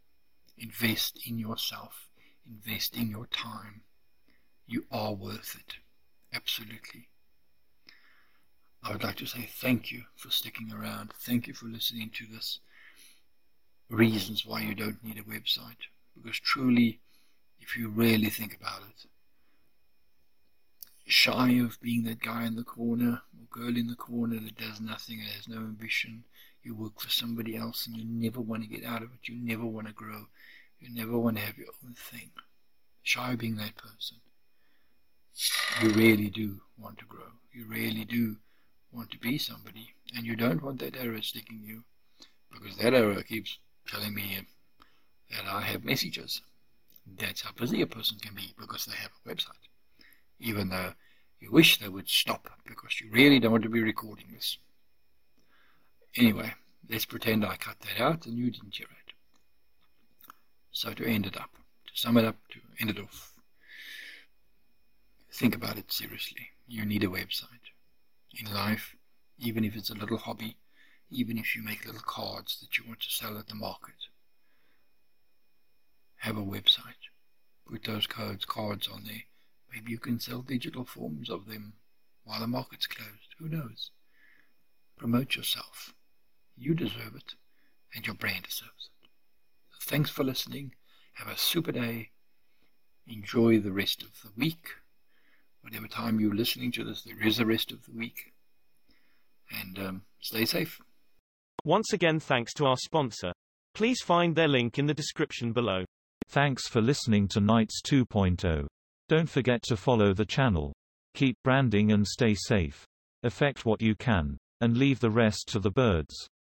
Invest 0.58 1.18
in 1.26 1.38
yourself. 1.38 2.08
Invest 2.46 2.96
in 2.96 3.10
your 3.10 3.26
time. 3.26 3.82
You 4.66 4.84
are 4.90 5.14
worth 5.14 5.56
it. 5.58 5.76
Absolutely. 6.32 7.08
I 8.84 8.92
would 8.92 9.02
like 9.02 9.16
to 9.16 9.26
say 9.26 9.48
thank 9.50 9.90
you 9.90 10.02
for 10.14 10.30
sticking 10.30 10.70
around. 10.70 11.12
Thank 11.14 11.46
you 11.46 11.54
for 11.54 11.64
listening 11.66 12.10
to 12.14 12.26
this. 12.26 12.58
Reasons 13.88 14.44
why 14.44 14.60
you 14.60 14.74
don't 14.74 15.02
need 15.02 15.18
a 15.18 15.22
website. 15.22 15.88
Because 16.14 16.38
truly, 16.38 17.00
if 17.60 17.78
you 17.78 17.88
really 17.88 18.28
think 18.28 18.54
about 18.60 18.82
it, 18.82 19.06
shy 21.06 21.52
of 21.52 21.80
being 21.80 22.04
that 22.04 22.20
guy 22.20 22.44
in 22.44 22.56
the 22.56 22.62
corner 22.62 23.22
or 23.32 23.46
girl 23.50 23.74
in 23.76 23.86
the 23.86 23.96
corner 23.96 24.38
that 24.38 24.56
does 24.56 24.80
nothing 24.80 25.20
and 25.20 25.28
has 25.30 25.48
no 25.48 25.56
ambition, 25.56 26.24
you 26.62 26.74
work 26.74 27.00
for 27.00 27.10
somebody 27.10 27.56
else 27.56 27.86
and 27.86 27.96
you 27.96 28.04
never 28.04 28.40
want 28.40 28.62
to 28.62 28.68
get 28.68 28.84
out 28.84 29.02
of 29.02 29.08
it. 29.14 29.28
You 29.28 29.36
never 29.36 29.64
want 29.64 29.86
to 29.86 29.94
grow. 29.94 30.26
You 30.78 30.94
never 30.94 31.18
want 31.18 31.38
to 31.38 31.42
have 31.42 31.56
your 31.56 31.68
own 31.82 31.94
thing. 31.94 32.30
Shy 33.02 33.32
of 33.32 33.38
being 33.38 33.56
that 33.56 33.76
person. 33.76 34.18
You 35.82 35.88
really 35.90 36.28
do 36.28 36.60
want 36.78 36.98
to 36.98 37.06
grow. 37.06 37.32
You 37.52 37.66
really 37.66 38.04
do 38.04 38.36
want 38.94 39.10
to 39.10 39.18
be 39.18 39.38
somebody. 39.38 39.94
And 40.16 40.24
you 40.24 40.36
don't 40.36 40.62
want 40.62 40.78
that 40.80 40.96
arrow 40.96 41.20
sticking 41.20 41.62
you. 41.64 41.84
Because 42.52 42.76
that 42.76 42.94
arrow 42.94 43.22
keeps 43.22 43.58
telling 43.86 44.14
me 44.14 44.46
that 45.30 45.46
I 45.46 45.62
have 45.62 45.84
messages. 45.84 46.40
That's 47.18 47.42
how 47.42 47.50
busy 47.52 47.82
a 47.82 47.86
person 47.86 48.18
can 48.18 48.34
be 48.34 48.54
because 48.58 48.86
they 48.86 48.96
have 48.96 49.10
a 49.24 49.28
website. 49.28 49.68
Even 50.40 50.68
though 50.68 50.92
you 51.40 51.50
wish 51.50 51.78
they 51.78 51.88
would 51.88 52.08
stop 52.08 52.48
because 52.66 53.00
you 53.00 53.10
really 53.12 53.38
don't 53.38 53.52
want 53.52 53.64
to 53.64 53.68
be 53.68 53.82
recording 53.82 54.26
this. 54.32 54.58
Anyway, 56.16 56.54
let's 56.88 57.04
pretend 57.04 57.44
I 57.44 57.56
cut 57.56 57.76
that 57.80 58.02
out 58.02 58.26
and 58.26 58.36
you 58.38 58.50
didn't 58.50 58.74
hear 58.74 58.86
it. 58.86 59.12
So 60.70 60.92
to 60.92 61.04
end 61.04 61.26
it 61.26 61.36
up, 61.36 61.50
to 61.86 61.92
sum 61.94 62.16
it 62.16 62.24
up, 62.24 62.36
to 62.50 62.60
end 62.80 62.90
it 62.90 62.98
off, 62.98 63.32
think 65.32 65.54
about 65.54 65.78
it 65.78 65.92
seriously. 65.92 66.48
You 66.66 66.84
need 66.84 67.04
a 67.04 67.08
website. 67.08 67.73
In 68.36 68.52
life, 68.52 68.96
even 69.38 69.64
if 69.64 69.76
it's 69.76 69.90
a 69.90 69.94
little 69.94 70.18
hobby, 70.18 70.56
even 71.10 71.38
if 71.38 71.54
you 71.54 71.62
make 71.62 71.86
little 71.86 72.00
cards 72.00 72.58
that 72.60 72.76
you 72.76 72.84
want 72.86 73.00
to 73.00 73.10
sell 73.10 73.38
at 73.38 73.46
the 73.46 73.54
market, 73.54 73.94
have 76.16 76.36
a 76.36 76.42
website. 76.42 77.10
Put 77.70 77.84
those 77.84 78.06
codes, 78.06 78.44
cards 78.44 78.88
on 78.88 79.04
there. 79.04 79.24
Maybe 79.72 79.92
you 79.92 79.98
can 79.98 80.18
sell 80.18 80.42
digital 80.42 80.84
forms 80.84 81.30
of 81.30 81.46
them 81.46 81.74
while 82.24 82.40
the 82.40 82.46
market's 82.46 82.86
closed. 82.86 83.34
Who 83.38 83.48
knows? 83.48 83.90
Promote 84.96 85.36
yourself. 85.36 85.94
You 86.56 86.74
deserve 86.74 87.14
it, 87.16 87.34
and 87.94 88.06
your 88.06 88.14
brand 88.14 88.44
deserves 88.44 88.90
it. 89.02 89.08
Thanks 89.80 90.10
for 90.10 90.24
listening. 90.24 90.74
Have 91.14 91.28
a 91.28 91.36
super 91.36 91.72
day. 91.72 92.10
Enjoy 93.06 93.60
the 93.60 93.72
rest 93.72 94.02
of 94.02 94.22
the 94.22 94.30
week. 94.36 94.70
Whatever 95.64 95.88
time 95.88 96.20
you're 96.20 96.34
listening 96.34 96.70
to 96.72 96.84
this, 96.84 97.02
there 97.04 97.26
is 97.26 97.40
a 97.40 97.46
rest 97.46 97.72
of 97.72 97.82
the 97.86 97.92
week. 97.92 98.34
And 99.62 99.78
um, 99.78 100.02
stay 100.20 100.44
safe. 100.44 100.78
Once 101.64 101.94
again, 101.94 102.20
thanks 102.20 102.52
to 102.54 102.66
our 102.66 102.76
sponsor. 102.76 103.32
Please 103.74 104.02
find 104.02 104.36
their 104.36 104.46
link 104.46 104.78
in 104.78 104.84
the 104.84 104.92
description 104.92 105.54
below. 105.54 105.84
Thanks 106.28 106.68
for 106.68 106.82
listening 106.82 107.28
to 107.28 107.40
Knights 107.40 107.80
2.0. 107.82 108.66
Don't 109.08 109.28
forget 109.28 109.62
to 109.62 109.76
follow 109.78 110.12
the 110.12 110.26
channel. 110.26 110.74
Keep 111.14 111.38
branding 111.42 111.92
and 111.92 112.06
stay 112.06 112.34
safe. 112.34 112.84
Affect 113.22 113.64
what 113.64 113.80
you 113.80 113.94
can. 113.94 114.36
And 114.60 114.76
leave 114.76 115.00
the 115.00 115.10
rest 115.10 115.48
to 115.48 115.60
the 115.60 115.70
birds. 115.70 116.28